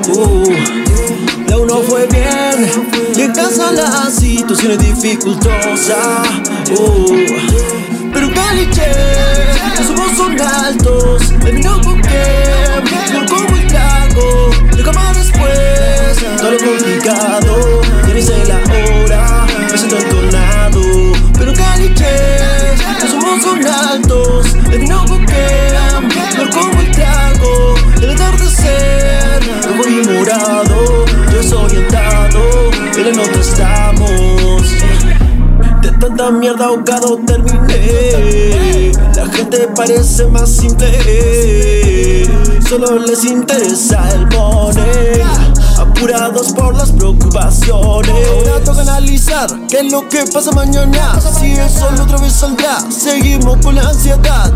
Uh, 0.09 0.45
la 1.49 1.59
uno 1.59 1.83
fue 1.83 2.07
bien, 2.09 2.71
y 3.17 3.23
en 3.23 3.33
casa 3.33 3.73
la 3.73 4.11
situación 4.11 4.73
es 4.73 4.79
dificultosa. 4.81 6.23
Uh, 6.79 7.84
caliche, 8.55 8.91
los 9.79 9.91
ojos 9.91 10.17
son 10.17 10.41
altos, 10.41 11.33
el 11.45 11.57
vino 11.57 11.81
con 11.81 12.01
que, 12.01 13.27
como 13.29 13.57
el 13.57 13.67
trago, 13.67 14.51
de 14.77 14.83
cama 14.83 15.13
después, 15.13 16.19
todo 16.39 16.51
lo 16.53 16.59
complicado, 16.59 17.81
ni 18.13 18.23
sé 18.23 18.45
la 18.47 18.59
hora, 19.03 19.47
me 19.71 19.79
siento 19.79 19.97
entonado, 19.99 20.83
pero 21.37 21.53
caliche, 21.53 22.39
los 23.03 23.15
ojos 23.15 23.43
son 23.43 23.67
altos, 23.67 24.57
el 24.71 24.79
vino 24.79 25.05
con 25.07 25.27
que, 25.27 25.75
como 26.53 26.81
el 26.81 26.91
trago, 26.93 27.75
el 28.01 28.11
atardecer, 28.11 29.41
rojo 29.67 29.89
y 29.89 30.07
morado, 30.07 31.05
yo 31.33 31.43
soy 31.43 31.65
orientado, 31.65 32.71
en 32.97 33.07
el 33.07 33.19
otro 33.19 33.41
estamos. 33.41 34.24
Tanta 36.05 36.31
mierda 36.31 36.67
ahogado 36.67 37.19
terminé. 37.27 38.93
La 39.17 39.27
gente 39.27 39.69
parece 39.75 40.27
más 40.27 40.51
simple 40.51 42.29
Solo 42.69 42.99
les 42.99 43.25
interesa 43.25 44.07
el 44.11 44.27
money. 44.27 45.23
Apurados 45.79 46.53
por 46.53 46.77
las 46.77 46.93
preocupaciones. 46.93 48.29
Ahora 48.29 48.63
toca 48.63 48.83
analizar 48.83 49.49
qué 49.67 49.79
es 49.79 49.91
lo 49.91 50.07
que 50.11 50.27
pasa 50.31 50.53
mañana. 50.53 51.19
Si 51.19 51.53
el 51.53 51.71
sol 51.71 51.99
otra 51.99 52.19
vez 52.19 52.35
saldrá 52.35 52.81
Seguimos 52.91 53.57
con 53.65 53.75
la 53.75 53.89
ansiedad. 53.89 54.53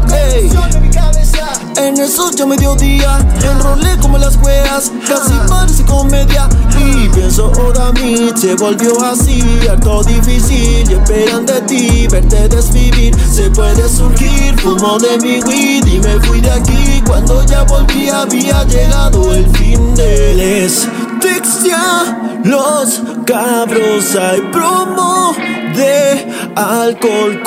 En 1.78 1.96
eso 1.98 2.30
ya 2.32 2.44
mediodía 2.44 3.18
Enrolé 3.42 3.96
como 4.00 4.18
las 4.18 4.36
weas 4.42 4.90
Casi 5.06 5.32
parece 5.48 5.84
comedia. 5.84 6.48
Y 6.76 7.08
pienso 7.08 7.52
ahora 7.56 7.92
mí 7.92 8.30
Se 8.34 8.54
volvió 8.56 9.00
así 9.04 9.42
Harto 9.70 10.02
difícil 10.02 10.90
Y 10.90 10.94
esperan 10.94 11.46
de 11.46 11.60
ti 11.62 12.08
Verte 12.08 12.48
desvivir. 12.48 13.14
Se 13.30 13.50
puede 13.50 13.88
surgir 13.88 14.58
Fumo 14.60 14.98
de 14.98 15.18
mi 15.18 15.40
weed 15.42 15.86
Y 15.86 16.00
me 16.00 16.20
fui 16.20 16.40
de 16.40 16.50
aquí. 16.50 17.02
Cuando 17.06 17.44
ya 17.44 17.62
volví 17.62 18.08
Había 18.08 18.64
llegado 18.64 19.32
el 19.32 19.48
fin 19.56 19.94
de 19.94 20.34
Les 20.34 20.88
Tixia 21.20 22.40
Los 22.42 23.02
cabros 23.24 24.16
Hay 24.16 24.40
promo 24.52 25.34
de 25.76 26.26
alcohol 26.56 27.40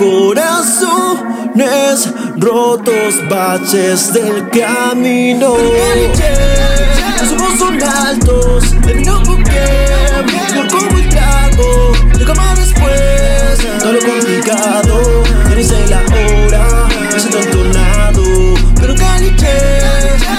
Corazones 1.54 2.14
rotos 2.38 3.30
Baches 3.30 4.14
del 4.14 4.50
camino. 4.50 5.56
Los 7.20 7.32
ojos 7.34 7.60
son 7.60 7.84
altos 7.84 8.74
El 8.88 9.04
No 9.04 9.22
como 9.24 10.98
el 10.98 11.10
trago 11.10 11.92
De 12.18 12.26
cama 12.26 12.56
después 12.56 13.60
Todo 13.80 13.94
lo 13.94 14.00
complicado. 14.00 15.24
Ya 15.50 15.56
ni 15.56 15.64
sé 15.64 15.88
la 15.88 16.00
hora 16.00 16.88
Me 17.12 17.20
siento 17.20 17.40
entonado 17.40 18.24
Pero 18.80 18.96
caliche 18.96 19.82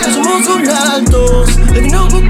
Los 0.07 0.16
ojos 0.27 0.44
son 0.46 0.68
altos 0.68 1.51
El 1.75 1.83
vino 1.83 2.09
con 2.09 2.29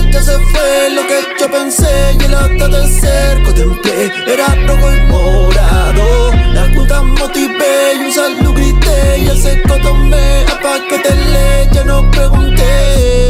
La 0.00 0.06
plata 0.06 0.22
se 0.22 0.38
fue 0.38 0.90
Lo 0.94 1.02
que 1.06 1.20
yo 1.38 1.50
pensé 1.50 2.16
Y 2.18 2.24
el 2.24 2.34
atardecer 2.34 3.42
Contemplé 3.42 4.10
Era 4.26 4.46
rojo 4.66 4.94
y 4.94 5.00
morado. 5.02 6.32
La 6.54 6.70
junta 6.74 7.02
motivé 7.02 7.94
Y 7.96 8.04
un 8.06 8.12
saludo 8.12 8.54
grité 8.54 9.18
Y 9.18 9.28
el 9.28 9.38
seco 9.38 9.76
tomé 9.82 10.44
A 10.44 10.60
pa' 10.60 10.80
que 10.88 11.68
Ya 11.72 11.84
no 11.84 12.10
preguntes 12.10 13.29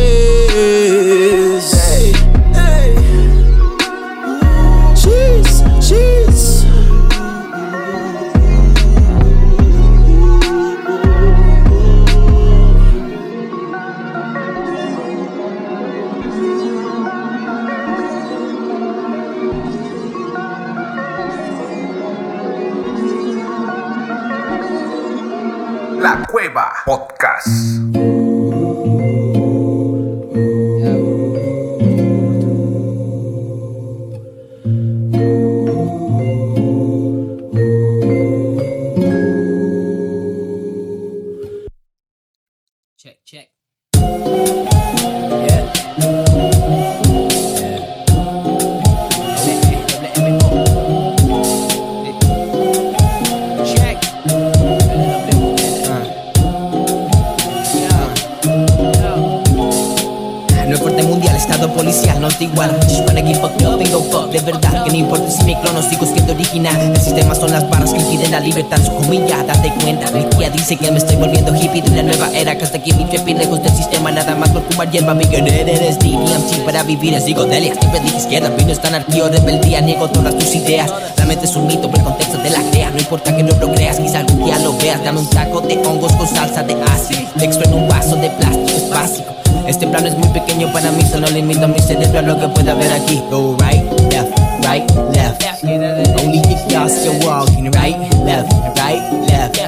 vivir 76.96 77.14
en 77.14 77.22
psicodelia 77.22 77.74
Siempre 77.74 78.00
dije 78.00 78.16
izquierda, 78.16 78.50
vino 78.50 78.72
esta 78.72 78.88
anarquía 78.88 79.24
o 79.24 79.28
rebeldía 79.28 79.80
Niego 79.80 80.08
todas 80.08 80.36
tus 80.36 80.54
ideas. 80.54 80.90
La 81.16 81.24
mente 81.24 81.44
es 81.44 81.56
un 81.56 81.66
mito, 81.66 81.88
pero 81.90 81.98
el 81.98 82.04
contexto 82.04 82.38
te 82.38 82.50
la 82.50 82.60
crea. 82.70 82.90
No 82.90 82.98
importa 82.98 83.36
que 83.36 83.42
no 83.42 83.54
lo 83.54 83.72
creas, 83.72 83.98
quizá 83.98 84.18
algún 84.18 84.44
día 84.44 84.58
lo 84.58 84.76
veas. 84.78 85.02
Dame 85.04 85.20
un 85.20 85.30
taco 85.30 85.60
de 85.60 85.78
hongos 85.86 86.12
con 86.12 86.26
salsa 86.26 86.62
de 86.62 86.74
ácido. 86.74 87.28
Texto 87.38 87.64
en 87.64 87.74
un 87.74 87.88
vaso 87.88 88.16
de 88.16 88.30
plástico, 88.30 88.70
es 88.76 88.90
básico. 88.90 89.34
Este 89.66 89.86
plano 89.86 90.08
es 90.08 90.16
muy 90.16 90.28
pequeño 90.28 90.72
para 90.72 90.90
mí, 90.90 91.02
solo 91.04 91.28
limito 91.28 91.68
mi 91.68 91.78
cerebro 91.78 92.18
a 92.18 92.22
lo 92.22 92.38
que 92.38 92.48
pueda 92.48 92.74
ver 92.74 92.92
aquí. 92.92 93.22
Go 93.30 93.56
right, 93.60 93.84
left, 94.12 94.38
right, 94.66 94.90
left. 95.14 95.64
Only 95.64 96.38
if 96.38 96.90
still 96.90 97.18
walking, 97.24 97.70
right, 97.72 97.98
left, 98.24 98.52
right, 98.76 99.02
left. 99.28 99.60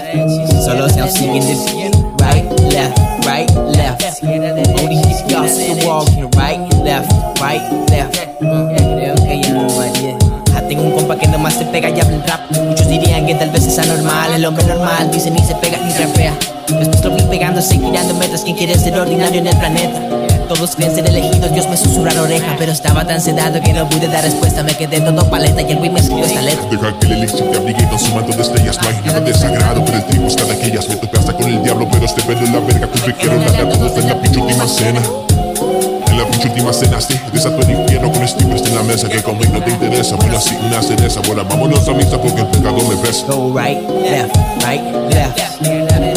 Solo 0.65 0.89
se 0.89 1.09
siguen 1.11 1.47
de 1.47 2.02
left, 2.71 2.99
right, 3.27 3.51
left. 3.77 4.03
If 4.23 5.31
y'all 5.31 5.49
still 5.49 5.87
walking, 5.87 6.31
right, 6.37 6.61
left, 6.83 7.11
right, 7.41 7.63
left. 7.91 8.17
Creo 8.41 9.15
que 9.15 9.41
ya 9.41 9.51
no. 9.53 9.67
Ah, 10.55 10.61
Tengo 10.69 10.83
un 10.85 10.93
compa 10.93 11.17
que 11.17 11.27
nomás 11.29 11.55
se 11.55 11.65
pega 11.67 11.89
y 11.91 12.01
habla 12.01 12.17
en 12.17 12.23
rap. 12.27 12.41
Muchos 12.51 12.89
dirían 12.89 13.27
que 13.27 13.35
tal 13.35 13.51
vez 13.51 13.67
es 13.67 13.79
anormal. 13.79 14.35
El 14.35 14.45
hombre 14.45 14.65
normal 14.65 15.11
dice 15.11 15.31
ni 15.31 15.41
se 15.41 15.55
pega 15.57 15.79
ni 15.79 15.93
rapea. 15.93 16.35
Después 16.69 17.05
lo 17.05 17.15
vi 17.15 17.23
pegándose, 17.23 17.75
girando 17.79 18.15
metas. 18.15 18.43
¿Quién 18.43 18.57
quiere 18.57 18.75
ser 18.79 18.99
ordinario 18.99 19.41
en 19.41 19.47
el 19.47 19.57
planeta? 19.57 20.01
Todos 20.55 20.77
creen 20.77 20.95
ser 20.95 21.07
elegidos, 21.07 21.51
Dios 21.51 21.67
me 21.71 21.79
susurra 21.79 22.13
la 22.13 22.23
oreja 22.23 22.57
Pero 22.59 22.73
estaba 22.73 23.07
tan 23.07 23.23
sedado 23.23 23.59
que 23.63 23.73
no 23.73 23.89
pude 23.89 24.07
dar 24.07 24.23
respuesta 24.23 24.63
Me 24.63 24.75
quedé 24.77 25.01
todo 25.01 25.31
paleta 25.31 25.63
y 25.63 25.73
el 25.73 25.79
güey 25.79 25.89
me 25.89 25.99
escribió 25.99 26.27
esta 26.27 26.43
letra. 26.43 26.67
Deja 26.71 26.99
que 26.99 27.07
el 27.07 27.13
elixir 27.13 27.51
te 27.51 27.57
abrigue 27.57 27.89
con 27.89 27.99
su 27.99 28.15
manto 28.15 28.37
de 28.37 28.43
estrellas 28.43 28.79
No 28.83 28.89
hay 28.91 29.01
nada 29.03 29.21
de 29.21 29.33
sagrado, 29.33 29.83
pero 29.83 29.97
el 29.97 30.05
trigo 30.05 30.27
es 30.27 30.37
cada 30.37 30.53
aquellas 30.53 30.87
Me 30.91 30.97
toca 30.97 31.21
hasta 31.21 31.33
con 31.33 31.47
el 31.47 31.63
diablo, 31.63 31.89
pero 31.91 32.05
este 32.05 32.21
pedo 32.21 32.41
en 32.41 32.53
la 32.53 32.61
verga 32.61 32.87
Cumple 32.87 33.15
quiero 33.15 33.41
darle 33.41 33.63
a 33.63 33.69
todos 33.71 33.97
en 33.97 34.09
la 34.09 34.21
pinche 34.21 34.41
última 34.41 34.67
cena. 34.67 35.01
En 36.11 36.19
la 36.19 36.27
pinche 36.27 36.49
última 36.49 36.73
cena, 36.75 37.01
sí 37.01 37.19
Desato 37.33 37.63
el 37.63 37.71
infierno 37.71 38.13
con 38.13 38.29
strippers 38.29 38.67
en 38.67 38.75
la 38.75 38.83
mesa 38.83 39.09
Que 39.09 39.23
conmigo 39.23 39.55
no 39.55 39.65
te 39.65 39.71
interesa, 39.71 40.17
voy 40.17 40.37
así 40.37 40.55
una 40.57 40.83
cereza 40.83 41.21
Ahora 41.27 41.45
vámonos 41.45 41.89
a 41.89 41.93
misa 41.93 42.21
porque 42.21 42.43
el 42.43 42.49
pecado 42.49 42.77
me 42.91 42.97
pesa. 42.97 43.27
Go 43.27 43.59
right, 43.59 43.81
left, 43.89 44.37
right, 44.63 44.83
left. 45.15 45.41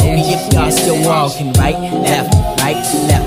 Only 0.02 0.34
if 0.34 0.52
y'all 0.52 0.70
still 0.70 1.02
walking 1.08 1.54
Right, 1.54 1.80
left, 2.02 2.34
right, 2.60 2.76
left 3.08 3.25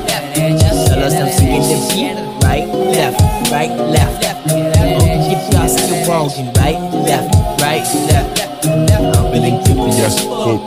Están 1.80 2.20
right, 2.44 2.68
left, 2.68 3.22
right, 3.52 3.72
left. 3.72 4.20
Keep 4.44 5.39
keep 5.48 6.08
walking, 6.10 6.52
right, 6.60 6.76
left, 7.08 7.32
right, 7.62 7.88
left. 8.12 8.68
I'm 8.68 9.32
really 9.32 9.56
tripping. 9.63 9.96
Yes, 9.96 10.20
fuck. 10.20 10.60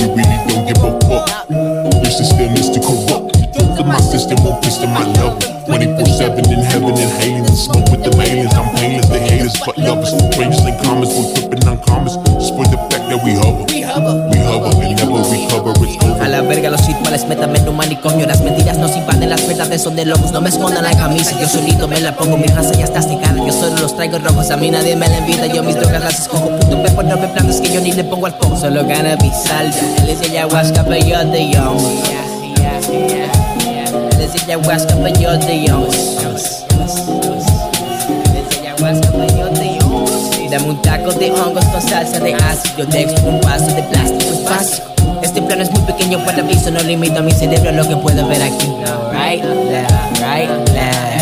We 0.00 0.16
really 0.16 0.38
don't 0.48 0.64
give 0.64 0.80
a 0.80 0.96
fuck. 1.04 1.28
Your 1.52 2.10
system 2.10 2.56
is 2.56 2.70
too 2.72 2.80
corrupt. 2.80 3.36
My 3.84 4.00
system 4.00 4.42
won't 4.42 4.64
piss 4.64 4.78
to 4.78 4.86
my 4.86 5.04
love. 5.20 5.38
24-7 5.68 6.48
in 6.50 6.64
heaven 6.64 6.96
inhaling 6.96 7.44
the 7.44 7.52
smoke 7.52 7.86
with 7.92 8.02
the 8.02 8.16
aliens. 8.18 8.54
I'm 8.54 8.74
painless, 8.76 9.08
the 9.10 9.18
haters, 9.20 9.60
but 9.60 9.76
lovers. 9.76 10.10
Strangers 10.32 10.64
and 10.64 10.80
commas, 10.82 11.12
we're 11.12 11.36
flipping 11.36 11.68
on 11.68 11.78
commas. 11.84 12.16
Just 12.40 12.56
métame 17.24 17.58
en 17.58 17.68
un 17.68 17.76
manicomio 17.76 18.26
Las 18.26 18.40
mentiras 18.42 18.76
nos 18.78 18.94
invaden, 18.96 19.30
las 19.30 19.46
verdades 19.46 19.82
son 19.82 19.96
de 19.96 20.04
locos 20.04 20.32
No 20.32 20.40
me 20.40 20.50
escondan 20.50 20.84
la 20.84 20.90
camisa, 20.90 21.38
yo 21.40 21.48
solito 21.48 21.88
me 21.88 22.00
la 22.00 22.14
pongo 22.14 22.36
Mi 22.36 22.46
raza 22.48 22.72
ya 22.74 22.84
está 22.84 23.00
secada, 23.00 23.36
yo 23.36 23.52
solo 23.52 23.76
los 23.80 23.96
traigo 23.96 24.18
rojos 24.18 24.50
A 24.50 24.56
mí 24.56 24.70
nadie 24.70 24.96
me 24.96 25.08
la 25.08 25.18
envidia, 25.18 25.46
yo 25.46 25.62
mis 25.62 25.76
drogas 25.76 26.02
las 26.02 26.20
escojo 26.20 26.50
Puto 26.50 26.82
pepo, 26.82 27.02
no 27.02 27.16
me 27.16 27.28
plantes 27.28 27.60
que 27.60 27.70
yo 27.72 27.80
ni 27.80 27.92
le 27.92 28.04
pongo 28.04 28.26
al 28.26 28.36
cojo 28.36 28.56
Solo 28.56 28.84
gana 28.86 29.16
salda, 29.32 29.76
él 30.02 30.10
es 30.10 30.20
de 30.20 30.26
ayahuasca, 30.26 30.84
pero 30.84 31.06
yo 31.06 31.24
de 31.24 31.50
young 31.50 31.78
Él 34.12 34.20
es 34.20 34.32
de 34.32 34.40
ayahuasca, 34.40 34.96
pero 34.96 35.18
yo 35.18 35.38
Dame 40.50 40.70
un 40.70 40.80
taco 40.80 41.12
de 41.12 41.32
hongos 41.32 41.64
con 41.66 41.82
salsa 41.82 42.20
de 42.20 42.32
ácido. 42.34 42.86
Dextro, 42.86 43.28
un 43.28 43.40
vaso 43.40 43.66
de 43.74 43.82
plástico 43.82 44.95
este 45.22 45.42
plano 45.42 45.62
es 45.62 45.70
muy 45.70 45.82
pequeño 45.82 46.24
para 46.24 46.38
aviso, 46.38 46.70
no 46.70 46.80
limito 46.80 47.18
a 47.18 47.22
mi 47.22 47.32
cerebro 47.32 47.70
a 47.70 47.72
lo 47.72 47.88
que 47.88 47.96
puedo 47.96 48.26
ver 48.28 48.42
aquí. 48.42 48.68
Right, 49.12 49.44
left, 49.44 50.20
right, 50.20 50.68
left. 50.72 51.15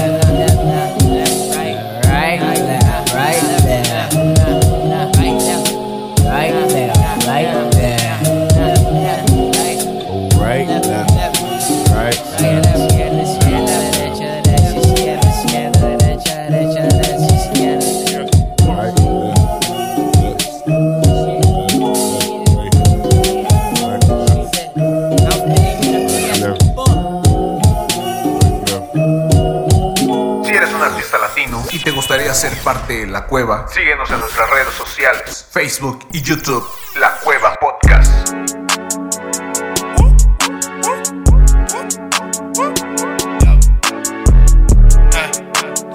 Ser 32.50 32.59
parte 32.59 32.92
de 32.92 33.07
La 33.07 33.24
Cueva, 33.24 33.66
síguenos 33.72 34.11
en 34.11 34.20
nuestras 34.20 34.50
redes 34.50 34.74
sociales, 34.74 35.46
Facebook 35.50 36.07
y 36.12 36.20
YouTube, 36.20 36.62
La 36.96 37.18
Cueva 37.20 37.54
Podcast. 37.59 38.35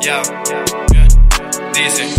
Yo, 0.01 0.21
dice. 1.75 2.15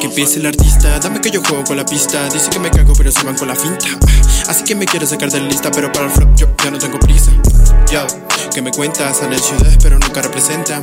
Que 0.00 0.06
empiece 0.06 0.40
el 0.40 0.46
artista, 0.46 0.98
dame 0.98 1.20
que 1.22 1.30
yo 1.30 1.42
juego 1.42 1.64
con 1.64 1.78
la 1.78 1.84
pista. 1.86 2.28
Dice 2.28 2.50
que 2.50 2.58
me 2.58 2.70
cago 2.70 2.92
pero 2.96 3.10
se 3.10 3.24
van 3.24 3.36
con 3.36 3.48
la 3.48 3.54
finta. 3.56 3.86
Así 4.48 4.64
que 4.64 4.74
me 4.74 4.84
quiero 4.84 5.06
sacar 5.06 5.30
de 5.30 5.40
la 5.40 5.48
lista 5.48 5.70
pero 5.70 5.90
para 5.92 6.06
el 6.06 6.12
flop 6.12 6.34
yo 6.36 6.46
ya 6.62 6.70
no 6.70 6.78
tengo 6.78 6.98
prisa. 6.98 7.32
Yo, 7.90 8.06
que 8.58 8.62
me 8.62 8.72
cuentas, 8.72 9.18
sale 9.18 9.36
en 9.36 9.42
ciudades 9.42 9.78
pero 9.80 10.00
nunca 10.00 10.20
representa. 10.20 10.82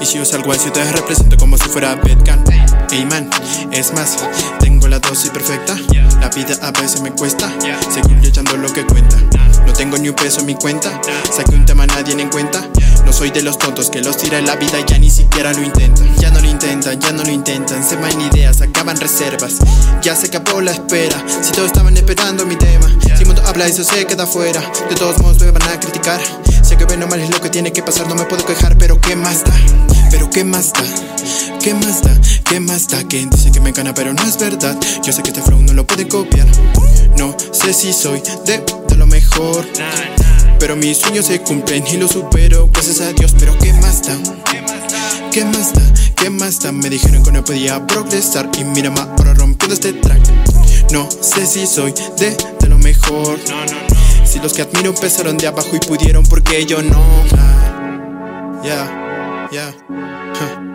Y 0.00 0.06
si 0.06 0.18
yo 0.18 0.24
salgo 0.24 0.50
a 0.50 0.56
ciudades 0.56 0.90
represento 0.90 1.36
como 1.36 1.56
si 1.56 1.68
fuera 1.68 1.94
Betcan 1.94 2.42
Ey 2.90 3.04
man, 3.04 3.30
es 3.70 3.92
más, 3.92 4.16
tengo 4.58 4.88
la 4.88 4.98
dosis 4.98 5.30
perfecta. 5.30 5.76
La 6.20 6.30
vida 6.30 6.56
a 6.62 6.72
veces 6.72 7.00
me 7.00 7.12
cuesta 7.12 7.52
Seguir 7.92 8.18
echando 8.24 8.56
lo 8.56 8.72
que 8.72 8.84
cuenta. 8.84 9.16
No 9.64 9.72
tengo 9.72 9.98
ni 9.98 10.08
un 10.08 10.16
peso 10.16 10.40
en 10.40 10.46
mi 10.46 10.54
cuenta 10.56 10.90
Saqué 11.30 11.54
un 11.54 11.64
tema 11.64 11.86
nadie 11.86 12.20
en 12.20 12.28
cuenta. 12.28 12.60
No 13.06 13.12
soy 13.12 13.30
de 13.30 13.42
los 13.42 13.56
tontos 13.56 13.88
que 13.88 14.00
los 14.00 14.16
tira 14.16 14.38
en 14.38 14.46
la 14.46 14.56
vida 14.56 14.80
y 14.80 14.84
ya 14.84 14.98
ni 14.98 15.10
siquiera 15.10 15.52
lo 15.52 15.62
intentan. 15.62 16.08
Ya 16.16 16.30
no 16.32 16.40
lo 16.40 16.48
intentan, 16.48 17.00
ya 17.00 17.12
no 17.12 17.22
lo 17.22 17.30
intentan 17.30 17.84
Se 17.84 17.94
van 17.96 18.20
ideas, 18.20 18.62
acaban 18.62 18.98
reservas. 18.98 19.58
Ya 20.02 20.16
se 20.16 20.26
acabó 20.26 20.60
la 20.60 20.72
espera 20.72 21.22
Si 21.40 21.52
todos 21.52 21.68
estaban 21.68 21.96
esperando 21.96 22.44
mi 22.46 22.56
tema. 22.56 22.88
Si 23.16 23.24
mundo 23.24 23.42
habla 23.46 23.66
eso 23.66 23.84
se 23.84 24.04
queda 24.06 24.26
fuera 24.26 24.60
De 24.88 24.96
todos 24.96 25.18
modos 25.18 25.38
me 25.40 25.52
van 25.52 25.62
a 25.62 25.78
criticar 25.78 26.20
Sé 26.64 26.78
que 26.78 26.86
bueno 26.86 27.06
mal 27.06 27.20
es 27.20 27.28
lo 27.28 27.40
que 27.42 27.50
tiene 27.50 27.72
que 27.72 27.82
pasar 27.82 28.08
No 28.08 28.14
me 28.14 28.24
puedo 28.24 28.44
quejar 28.46 28.78
pero 28.78 28.98
qué 28.98 29.16
más 29.16 29.44
da 29.44 29.52
Pero 30.10 30.30
qué 30.30 30.44
más 30.44 30.72
da 30.72 30.82
¿Qué 31.62 31.74
más 31.74 32.02
da? 32.02 32.18
¿Qué 32.44 32.58
más 32.58 32.88
da? 32.88 33.02
Quien 33.04 33.28
dice 33.28 33.52
que 33.52 33.60
me 33.60 33.72
gana 33.72 33.92
pero 33.92 34.14
no 34.14 34.22
es 34.22 34.38
verdad 34.38 34.74
Yo 35.02 35.12
sé 35.12 35.22
que 35.22 35.28
este 35.28 35.42
flow 35.42 35.60
no 35.62 35.74
lo 35.74 35.86
puede 35.86 36.08
copiar 36.08 36.46
No 37.18 37.36
sé 37.52 37.74
si 37.74 37.92
soy 37.92 38.22
de, 38.46 38.64
de 38.88 38.96
lo 38.96 39.06
mejor 39.06 39.66
Pero 40.58 40.74
mis 40.76 40.98
sueños 40.98 41.26
se 41.26 41.40
cumplen 41.40 41.84
y 41.86 41.98
los 41.98 42.12
supero 42.12 42.70
Gracias 42.72 43.02
a 43.02 43.12
Dios 43.12 43.34
pero 43.38 43.56
qué 43.58 43.74
más 43.74 44.02
da 44.02 44.16
¿Qué 45.30 45.44
más 45.44 45.74
da? 45.74 45.82
¿Qué 46.16 46.30
más 46.30 46.60
da? 46.60 46.72
Me 46.72 46.88
dijeron 46.88 47.22
que 47.22 47.32
no 47.32 47.44
podía 47.44 47.86
progresar 47.86 48.50
Y 48.58 48.64
mira 48.64 48.90
ahora 48.96 49.34
rompiendo 49.34 49.74
este 49.74 49.92
track 49.92 50.22
No 50.92 51.08
sé 51.10 51.46
si 51.46 51.66
soy 51.66 51.92
de, 52.18 52.34
de 52.60 52.68
lo 52.68 52.78
mejor 52.78 53.38
Si 54.34 54.40
los 54.40 54.52
que 54.52 54.62
admiro 54.62 54.90
empezaron 54.90 55.36
de 55.36 55.46
abajo 55.46 55.76
y 55.76 55.78
pudieron 55.78 56.24
porque 56.26 56.66
yo 56.66 56.82
no 56.82 57.00
Ya, 58.64 59.48
ya 59.52 59.72
ja. 60.34 60.72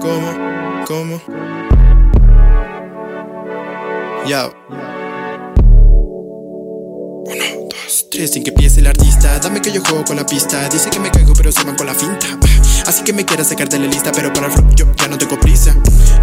¿Cómo? 0.00 0.84
¿Cómo? 0.86 1.20
Ya 4.28 4.48
Uno, 7.26 7.44
dos, 7.68 8.06
tres, 8.12 8.30
sin 8.30 8.44
que 8.44 8.50
empiece 8.50 8.78
el 8.78 8.86
artista 8.86 9.36
Dame 9.40 9.60
que 9.60 9.72
yo 9.72 9.82
juego 9.82 10.04
con 10.04 10.14
la 10.14 10.24
pista 10.24 10.68
Dice 10.68 10.88
que 10.88 11.00
me 11.00 11.10
caigo 11.10 11.32
pero 11.32 11.50
se 11.50 11.64
van 11.64 11.74
con 11.74 11.88
la 11.88 11.94
finta 11.94 12.28
Así 12.90 13.04
que 13.04 13.12
me 13.12 13.24
quieras 13.24 13.46
sacar 13.46 13.68
de 13.68 13.78
la 13.78 13.86
lista 13.86 14.10
Pero 14.10 14.32
para 14.32 14.46
el 14.48 14.52
flop 14.52 14.74
yo 14.74 14.86
ya 14.96 15.06
no 15.06 15.16
tengo 15.16 15.38
prisa. 15.38 15.76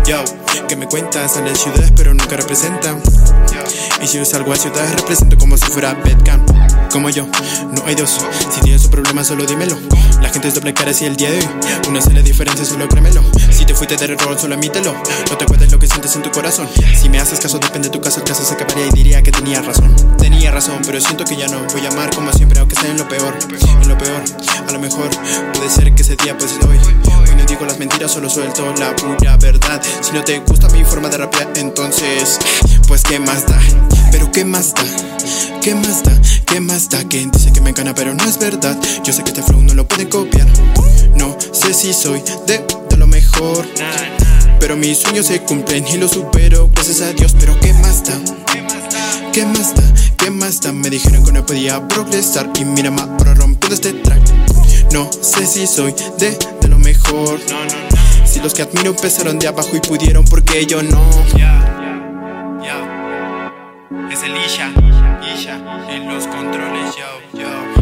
Yo, 0.05 0.21
que 0.67 0.75
me 0.75 0.85
cuentas 0.85 1.37
en 1.37 1.55
ciudades 1.55 1.93
pero 1.95 2.13
nunca 2.13 2.35
representa. 2.35 2.97
Y 4.01 4.07
si 4.07 4.17
yo 4.17 4.25
salgo 4.25 4.51
a 4.51 4.57
ciudades 4.57 4.95
represento 4.95 5.37
como 5.37 5.57
si 5.57 5.65
fuera 5.65 5.93
Betcam 5.93 6.45
Como 6.91 7.09
yo, 7.09 7.25
no 7.25 7.85
hay 7.85 7.95
dos. 7.95 8.19
Si 8.53 8.59
tienes 8.59 8.83
un 8.83 8.91
problema 8.91 9.23
solo 9.23 9.45
dímelo. 9.45 9.77
La 10.21 10.29
gente 10.29 10.49
es 10.49 10.55
doble 10.55 10.73
cara 10.73 10.91
así 10.91 11.05
el 11.05 11.15
día 11.15 11.29
de 11.31 11.39
hoy 11.39 11.47
Una 11.87 12.01
sola 12.01 12.21
diferencia 12.21 12.65
solo 12.65 12.89
créemelo 12.89 13.23
Si 13.49 13.65
te 13.65 13.73
fuiste 13.73 13.95
de 13.95 14.13
error 14.13 14.37
solo 14.37 14.55
admítelo. 14.55 14.93
No 15.29 15.37
te 15.37 15.45
cuentes 15.45 15.71
lo 15.71 15.79
que 15.79 15.87
sientes 15.87 16.15
en 16.17 16.21
tu 16.21 16.31
corazón. 16.31 16.67
Si 16.99 17.07
me 17.07 17.19
haces 17.19 17.39
caso 17.39 17.59
depende 17.59 17.87
de 17.87 17.93
tu 17.93 18.01
caso 18.01 18.19
El 18.19 18.25
caso 18.25 18.43
se 18.43 18.53
acabaría 18.53 18.87
y 18.87 18.91
diría 18.91 19.23
que 19.23 19.31
tenía 19.31 19.61
razón. 19.61 19.95
Tenía 20.17 20.51
razón 20.51 20.81
pero 20.85 20.99
siento 20.99 21.23
que 21.23 21.37
ya 21.37 21.47
no 21.47 21.61
Voy 21.71 21.85
a 21.85 21.89
amar 21.89 22.13
como 22.13 22.33
siempre 22.33 22.59
aunque 22.59 22.75
sea 22.75 22.89
en 22.89 22.97
lo 22.97 23.07
peor. 23.07 23.33
En 23.81 23.87
lo 23.87 23.97
peor, 23.97 24.21
a 24.67 24.71
lo 24.71 24.79
mejor 24.79 25.09
Puede 25.53 25.69
ser 25.69 25.93
que 25.95 26.01
ese 26.01 26.15
día 26.17 26.37
pues 26.37 26.56
hoy 26.65 26.79
Hoy 27.05 27.35
no 27.35 27.45
digo 27.45 27.65
las 27.65 27.79
mentiras 27.79 28.11
solo 28.11 28.29
suelto 28.29 28.73
la 28.79 28.95
pura 28.95 29.37
verdad 29.37 29.81
Si 30.01 30.11
no 30.11 30.23
te 30.23 30.39
gusta 30.39 30.69
mi 30.69 30.83
forma 30.83 31.09
de 31.09 31.17
rapear 31.17 31.51
entonces 31.55 32.39
Pues 32.87 33.03
qué 33.03 33.19
más 33.19 33.45
da 33.45 33.59
Pero 34.11 34.31
qué 34.31 34.45
más 34.45 34.73
da 34.73 34.83
¿Qué 35.61 35.75
más 35.75 36.03
da? 36.03 36.17
¿Qué 36.45 36.61
más 36.61 36.89
da? 36.89 37.03
Quien 37.03 37.29
dice 37.29 37.51
que 37.51 37.59
me 37.59 37.73
gana 37.73 37.93
pero 37.93 38.13
no 38.13 38.23
es 38.23 38.39
verdad 38.39 38.77
Yo 39.03 39.11
sé 39.11 39.23
que 39.23 39.31
este 39.31 39.43
flow 39.43 39.61
no 39.61 39.73
lo 39.73 39.85
pueden 39.87 40.07
copiar 40.07 40.47
No 41.15 41.35
sé 41.51 41.73
si 41.73 41.93
soy 41.93 42.21
de, 42.45 42.65
lo 42.97 43.05
mejor 43.05 43.65
Pero 44.59 44.77
mis 44.77 44.99
sueños 44.99 45.25
se 45.25 45.41
cumplen 45.41 45.85
y 45.87 45.97
los 45.97 46.11
supero 46.11 46.69
Gracias 46.73 47.01
a 47.01 47.11
Dios, 47.11 47.35
pero 47.37 47.59
¿qué 47.59 47.73
más 47.73 48.03
da? 48.05 48.13
¿Qué 49.33 49.45
más 49.45 49.75
da? 49.75 49.93
¿Qué 50.15 50.29
más 50.31 50.61
da? 50.61 50.71
Me 50.71 50.89
dijeron 50.89 51.25
que 51.25 51.33
no 51.33 51.45
podía 51.45 51.85
progresar 51.87 52.49
Y 52.57 52.63
mira 52.63 52.89
ma, 52.89 53.03
ahora 53.03 53.33
rompiendo 53.33 53.75
este 53.75 53.91
track 53.91 54.46
No 54.91 55.09
sé 55.21 55.45
si 55.45 55.67
soy 55.67 55.93
de, 56.17 56.37
de 56.61 56.67
lo 56.67 56.79
mejor. 56.79 57.39
Si 58.25 58.39
los 58.39 58.53
que 58.53 58.61
admiro 58.63 58.89
empezaron 58.89 59.39
de 59.39 59.47
abajo 59.47 59.69
y 59.73 59.79
pudieron 59.79 60.25
porque 60.25 60.65
yo 60.65 60.83
no 60.83 61.01
Es 64.11 64.23
el 64.23 64.35
Isha, 64.35 64.71
Isha, 65.35 65.55
en 65.89 66.13
los 66.13 66.25
controles, 66.27 66.95
yo, 66.95 67.39
yo. 67.39 67.76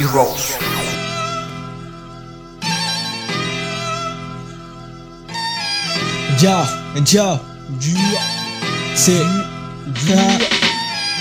Marty 0.00 0.04
Rose. 0.04 0.58
Ya, 6.40 6.64
ya, 7.04 7.40
ya. 7.78 8.00
Sí, 8.94 9.18
ya. 10.08 10.38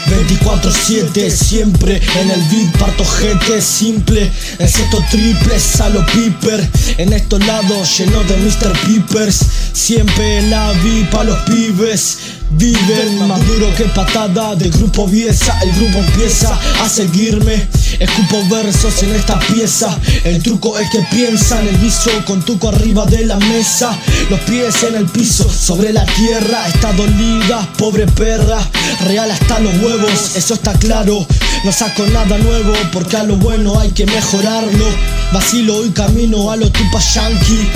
24-7 0.10 1.30
siempre 1.30 2.02
en 2.20 2.32
el 2.32 2.42
beat 2.50 2.78
parto 2.80 3.06
gente 3.06 3.62
simple 3.62 4.32
Excepto 4.58 5.04
triples 5.12 5.82
a 5.82 5.90
piper 6.08 6.68
En 6.98 7.14
estos 7.14 7.46
lados 7.46 8.00
lleno 8.00 8.24
de 8.24 8.38
Mr. 8.38 8.72
Peepers 8.88 9.46
Siempre 9.74 10.42
la 10.44 10.72
vi 10.82 11.04
pa' 11.12 11.26
los 11.26 11.38
pibes 11.40 12.39
Viven 12.52 13.28
más 13.28 13.46
duro 13.46 13.74
que 13.76 13.84
patada 13.86 14.56
de 14.56 14.70
grupo 14.70 15.08
Viesa 15.08 15.58
El 15.62 15.72
grupo 15.74 16.00
empieza 16.00 16.58
a 16.84 16.90
seguirme. 16.90 17.68
Escupo 18.00 18.44
versos 18.50 19.04
en 19.04 19.14
esta 19.16 19.40
pieza. 19.40 19.98
El 20.24 20.42
truco 20.42 20.78
es 20.80 20.90
que 20.90 21.00
piensan 21.12 21.68
el 21.68 21.78
viso 21.78 22.10
con 22.26 22.44
tuco 22.44 22.70
arriba 22.70 23.06
de 23.06 23.26
la 23.26 23.38
mesa. 23.38 23.98
Los 24.30 24.40
pies 24.42 24.84
en 24.84 24.96
el 24.96 25.06
piso, 25.06 25.48
sobre 25.50 25.94
la 25.94 26.06
tierra. 26.06 26.68
Está 26.68 26.92
dolida, 26.94 27.68
pobre 27.78 28.08
perra. 28.08 28.60
Real 29.06 29.30
hasta 29.30 29.60
los 29.60 29.74
huevos, 29.82 30.36
eso 30.36 30.56
está 30.56 30.74
claro. 30.74 31.26
No 31.64 31.72
saco 31.72 32.06
nada 32.08 32.38
nuevo 32.38 32.74
porque 32.92 33.18
a 33.18 33.24
lo 33.24 33.36
bueno 33.36 33.80
hay 33.80 33.92
que 33.92 34.06
mejorarlo. 34.06 34.86
Vacilo 35.34 35.86
y 35.86 35.92
camino 35.92 36.52
a 36.52 36.56
lo 36.56 36.72
tupa 36.72 37.00
yankee. 37.00 37.70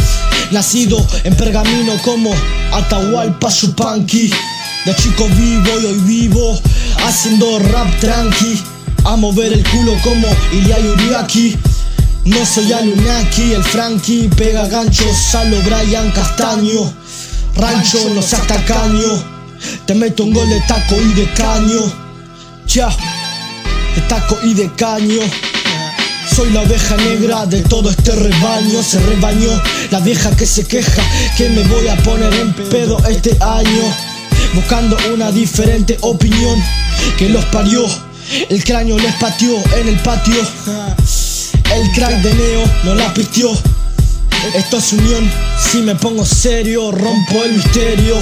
Nacido 0.51 1.05
en 1.23 1.35
pergamino 1.35 1.97
como 2.03 2.33
Atahualpa 2.71 3.49
Yupanqui 3.49 4.31
de 4.85 4.95
chico 4.95 5.27
vivo 5.29 5.79
y 5.81 5.85
hoy 5.85 5.99
vivo 6.05 6.59
haciendo 7.05 7.59
rap 7.59 7.87
tranqui. 7.99 8.61
A 9.05 9.17
mover 9.17 9.51
el 9.51 9.63
culo 9.69 9.93
como 10.01 10.27
Ilya 10.53 10.79
Yuriaki. 10.79 11.57
No 12.25 12.45
soy 12.45 12.71
Alunaki, 12.71 13.51
el 13.51 13.63
Frankie 13.63 14.29
pega 14.29 14.65
ganchos 14.67 15.35
a 15.35 15.43
lo 15.43 15.59
Brian 15.61 16.09
Castaño. 16.11 16.93
Rancho, 17.55 17.97
no 18.15 18.21
seas 18.21 18.47
tacaño. 18.47 19.21
Te 19.85 19.93
meto 19.93 20.23
un 20.23 20.33
gol 20.33 20.49
de 20.49 20.61
taco 20.61 20.95
y 20.95 21.13
de 21.13 21.29
caño. 21.33 21.81
Ya, 22.65 22.87
de 23.93 24.01
taco 24.07 24.37
y 24.43 24.53
de 24.53 24.71
caño. 24.73 25.21
Soy 26.33 26.49
la 26.51 26.61
oveja 26.61 26.95
negra 26.95 27.45
de 27.45 27.61
todo 27.63 27.89
este 27.89 28.15
rebaño. 28.15 28.81
Se 28.81 29.01
rebañó 29.01 29.61
la 29.91 29.99
vieja 29.99 30.33
que 30.33 30.45
se 30.45 30.65
queja 30.65 31.03
que 31.37 31.49
me 31.49 31.63
voy 31.63 31.89
a 31.89 31.97
poner 31.97 32.33
en 32.35 32.53
pedo 32.53 32.97
este 33.09 33.35
año 33.41 34.12
buscando 34.53 34.97
una 35.13 35.31
diferente 35.31 35.97
opinión 36.01 36.61
que 37.17 37.29
los 37.29 37.43
parió. 37.45 37.85
El 38.49 38.63
cráneo 38.63 38.97
les 38.97 39.13
pateó 39.15 39.55
en 39.77 39.87
el 39.87 39.99
patio. 39.99 40.41
El 41.73 41.91
crack 41.91 42.21
de 42.21 42.33
Neo 42.33 42.63
no 42.83 42.95
la 42.95 43.13
pistió. 43.13 43.51
Esto 44.55 44.77
es 44.77 44.93
unión, 44.93 45.31
si 45.57 45.81
me 45.81 45.95
pongo 45.95 46.25
serio, 46.25 46.91
rompo 46.91 47.43
el 47.43 47.53
misterio. 47.53 48.17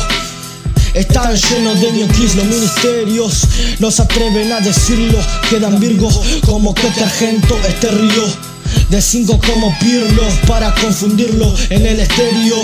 Están 0.94 1.36
llenos 1.36 1.80
de 1.80 1.92
ñoquis 1.92 2.36
los 2.36 2.46
ministerios, 2.46 3.48
no 3.80 3.90
se 3.90 4.02
atreven 4.02 4.52
a 4.52 4.60
decirlo, 4.60 5.18
quedan 5.50 5.80
virgos 5.80 6.20
como 6.46 6.74
que 6.74 6.88
este 6.88 7.04
argento 7.04 7.58
este 7.68 7.92
río. 7.92 8.51
De 8.90 9.02
cinco 9.02 9.40
como 9.46 9.78
Pirlo 9.80 10.24
para 10.48 10.74
confundirlo 10.76 11.54
en 11.70 11.86
el 11.86 12.00
estéreo. 12.00 12.58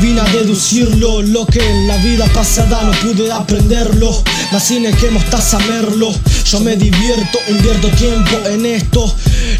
Vine 0.00 0.20
a 0.20 0.24
deducirlo, 0.24 1.22
lo 1.22 1.46
que 1.46 1.58
en 1.58 1.88
la 1.88 1.96
vida 1.98 2.26
pasada 2.26 2.82
no 2.82 2.92
pude 3.00 3.30
aprenderlo. 3.32 4.22
Más 4.52 4.62
cine 4.62 4.92
que 4.92 5.10
mostaza 5.10 5.58
merlo. 5.60 6.12
Yo 6.44 6.60
me 6.60 6.76
divierto, 6.76 7.38
invierto 7.48 7.88
tiempo 7.90 8.36
en 8.48 8.66
esto. 8.66 9.14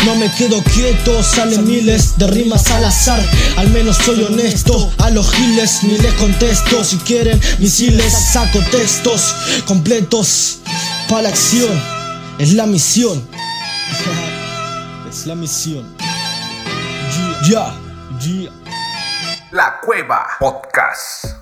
No 0.04 0.14
me 0.16 0.30
quedo 0.32 0.62
quieto, 0.62 1.22
salen 1.22 1.66
miles 1.66 2.16
de 2.18 2.26
rimas 2.28 2.70
al 2.70 2.84
azar. 2.84 3.20
Al 3.56 3.70
menos 3.70 3.96
soy 3.96 4.22
honesto, 4.22 4.92
a 4.98 5.10
los 5.10 5.30
giles 5.32 5.80
ni 5.82 5.98
les 5.98 6.14
contesto. 6.14 6.84
Si 6.84 6.96
quieren 6.98 7.40
misiles 7.58 8.12
saco 8.32 8.60
textos 8.70 9.34
completos 9.66 10.58
para 11.08 11.22
la 11.22 11.28
acción. 11.30 11.70
Es 12.38 12.52
la 12.52 12.66
misión 12.66 13.22
la 15.26 15.34
misión. 15.34 15.96
Ya, 17.48 17.74
ya. 18.20 18.50
La 19.50 19.80
Cueva 19.80 20.26
Podcast. 20.38 21.33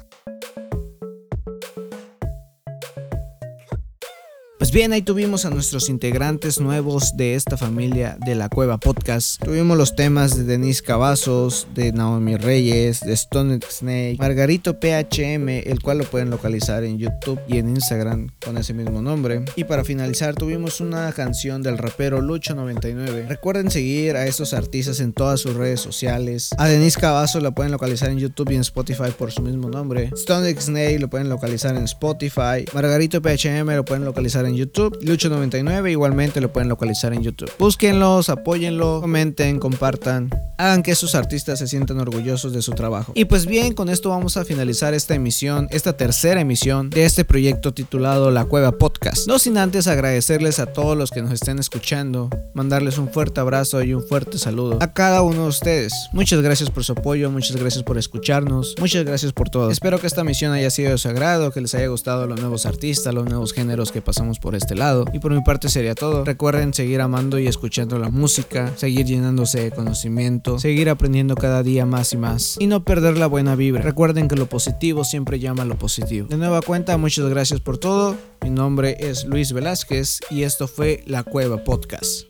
Bien, 4.72 4.94
ahí 4.94 5.02
tuvimos 5.02 5.44
a 5.44 5.50
nuestros 5.50 5.90
integrantes 5.90 6.58
nuevos 6.58 7.14
de 7.14 7.34
esta 7.34 7.58
familia 7.58 8.16
de 8.24 8.34
la 8.34 8.48
Cueva 8.48 8.78
Podcast. 8.78 9.38
Tuvimos 9.44 9.76
los 9.76 9.94
temas 9.94 10.34
de 10.34 10.44
Denise 10.44 10.82
Cavazos, 10.82 11.66
de 11.74 11.92
Naomi 11.92 12.36
Reyes, 12.38 13.00
de 13.00 13.12
Stone 13.12 13.60
Snake, 13.68 14.16
Margarito 14.18 14.80
PHM, 14.80 15.46
el 15.66 15.82
cual 15.82 15.98
lo 15.98 16.04
pueden 16.04 16.30
localizar 16.30 16.84
en 16.84 16.96
YouTube 16.96 17.38
y 17.46 17.58
en 17.58 17.68
Instagram 17.68 18.30
con 18.42 18.56
ese 18.56 18.72
mismo 18.72 19.02
nombre. 19.02 19.44
Y 19.56 19.64
para 19.64 19.84
finalizar, 19.84 20.34
tuvimos 20.36 20.80
una 20.80 21.12
canción 21.12 21.62
del 21.62 21.76
rapero 21.76 22.22
Lucho99. 22.22 23.28
Recuerden 23.28 23.70
seguir 23.70 24.16
a 24.16 24.26
estos 24.26 24.54
artistas 24.54 25.00
en 25.00 25.12
todas 25.12 25.38
sus 25.40 25.52
redes 25.52 25.80
sociales. 25.80 26.48
A 26.56 26.66
Denise 26.66 26.98
Cavazos 26.98 27.42
la 27.42 27.50
pueden 27.50 27.72
localizar 27.72 28.08
en 28.08 28.18
YouTube 28.18 28.50
y 28.52 28.54
en 28.54 28.62
Spotify 28.62 29.10
por 29.18 29.32
su 29.32 29.42
mismo 29.42 29.68
nombre. 29.68 30.08
Stone 30.14 30.50
Snake 30.58 30.98
lo 30.98 31.10
pueden 31.10 31.28
localizar 31.28 31.76
en 31.76 31.84
Spotify. 31.84 32.64
Margarito 32.72 33.20
PHM 33.20 33.68
lo 33.76 33.84
pueden 33.84 34.06
localizar 34.06 34.46
en 34.46 34.54
YouTube. 34.54 34.61
Lucho99 34.66 35.90
igualmente 35.90 36.40
lo 36.40 36.52
pueden 36.52 36.68
localizar 36.68 37.12
en 37.12 37.22
YouTube. 37.22 37.50
Búsquenlos, 37.58 38.28
apóyenlo, 38.28 39.00
comenten, 39.00 39.58
compartan. 39.58 40.30
Hagan 40.58 40.82
que 40.82 40.94
sus 40.94 41.14
artistas 41.14 41.58
se 41.58 41.66
sientan 41.66 41.98
orgullosos 41.98 42.52
de 42.52 42.62
su 42.62 42.72
trabajo. 42.72 43.12
Y 43.14 43.24
pues 43.24 43.46
bien, 43.46 43.74
con 43.74 43.88
esto 43.88 44.10
vamos 44.10 44.36
a 44.36 44.44
finalizar 44.44 44.94
esta 44.94 45.14
emisión, 45.14 45.66
esta 45.70 45.96
tercera 45.96 46.40
emisión 46.40 46.90
de 46.90 47.04
este 47.04 47.24
proyecto 47.24 47.72
titulado 47.74 48.30
La 48.30 48.44
Cueva 48.44 48.72
Podcast. 48.72 49.26
No 49.26 49.38
sin 49.38 49.58
antes 49.58 49.86
agradecerles 49.86 50.58
a 50.58 50.66
todos 50.66 50.96
los 50.96 51.10
que 51.10 51.22
nos 51.22 51.32
estén 51.32 51.58
escuchando, 51.58 52.30
mandarles 52.54 52.98
un 52.98 53.08
fuerte 53.08 53.40
abrazo 53.40 53.82
y 53.82 53.94
un 53.94 54.02
fuerte 54.02 54.38
saludo 54.38 54.78
a 54.80 54.92
cada 54.92 55.22
uno 55.22 55.42
de 55.42 55.48
ustedes. 55.48 55.92
Muchas 56.12 56.40
gracias 56.42 56.70
por 56.70 56.84
su 56.84 56.92
apoyo, 56.92 57.30
muchas 57.30 57.56
gracias 57.56 57.82
por 57.82 57.98
escucharnos, 57.98 58.74
muchas 58.78 59.04
gracias 59.04 59.32
por 59.32 59.50
todo. 59.50 59.70
Espero 59.70 59.98
que 60.00 60.06
esta 60.06 60.24
misión 60.24 60.52
haya 60.52 60.70
sido 60.70 60.90
de 60.90 60.98
su 60.98 61.08
agrado, 61.08 61.50
que 61.50 61.60
les 61.60 61.74
haya 61.74 61.88
gustado 61.88 62.26
los 62.26 62.40
nuevos 62.40 62.66
artistas, 62.66 63.14
los 63.14 63.24
nuevos 63.24 63.52
géneros 63.52 63.92
que 63.92 64.02
pasamos 64.02 64.38
por 64.38 64.51
este 64.56 64.74
lado. 64.74 65.04
Y 65.12 65.18
por 65.18 65.32
mi 65.32 65.42
parte 65.42 65.68
sería 65.68 65.94
todo. 65.94 66.24
Recuerden 66.24 66.74
seguir 66.74 67.00
amando 67.00 67.38
y 67.38 67.46
escuchando 67.46 67.98
la 67.98 68.10
música, 68.10 68.72
seguir 68.76 69.06
llenándose 69.06 69.60
de 69.60 69.70
conocimiento, 69.70 70.58
seguir 70.58 70.90
aprendiendo 70.90 71.34
cada 71.34 71.62
día 71.62 71.86
más 71.86 72.12
y 72.12 72.16
más 72.16 72.56
y 72.58 72.66
no 72.66 72.84
perder 72.84 73.16
la 73.16 73.26
buena 73.26 73.54
vibra. 73.54 73.82
Recuerden 73.82 74.28
que 74.28 74.36
lo 74.36 74.46
positivo 74.46 75.04
siempre 75.04 75.38
llama 75.38 75.62
a 75.62 75.66
lo 75.66 75.76
positivo. 75.76 76.28
De 76.28 76.36
nueva 76.36 76.60
cuenta, 76.62 76.96
muchas 76.96 77.28
gracias 77.28 77.60
por 77.60 77.78
todo. 77.78 78.16
Mi 78.42 78.50
nombre 78.50 78.96
es 78.98 79.24
Luis 79.24 79.52
Velázquez 79.52 80.20
y 80.30 80.42
esto 80.42 80.66
fue 80.68 81.02
La 81.06 81.22
Cueva 81.22 81.62
Podcast. 81.64 82.26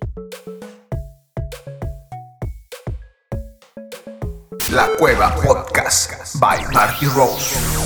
La 4.73 4.89
Cueva 4.99 5.35
Podcast 5.35 6.37
by 6.41 6.65
Marty 6.73 7.07
Rose. 7.07 7.82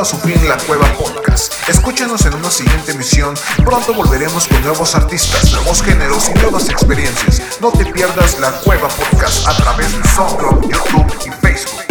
A 0.00 0.04
su 0.04 0.18
fin 0.18 0.36
La 0.46 0.58
Cueva 0.58 0.92
Podcast. 0.92 1.54
Escúchanos 1.68 2.26
en 2.26 2.34
una 2.34 2.50
siguiente 2.50 2.92
emisión. 2.92 3.34
Pronto 3.64 3.94
volveremos 3.94 4.46
con 4.46 4.60
nuevos 4.62 4.94
artistas, 4.94 5.50
nuevos 5.52 5.82
géneros 5.82 6.28
y 6.28 6.38
nuevas 6.38 6.68
experiencias. 6.68 7.40
No 7.62 7.70
te 7.72 7.86
pierdas 7.86 8.38
La 8.38 8.52
Cueva 8.60 8.88
Podcast 8.88 9.48
a 9.48 9.56
través 9.56 9.96
de 9.96 10.06
SoundCloud, 10.08 10.70
YouTube 10.70 11.14
y 11.24 11.30
Facebook. 11.40 11.85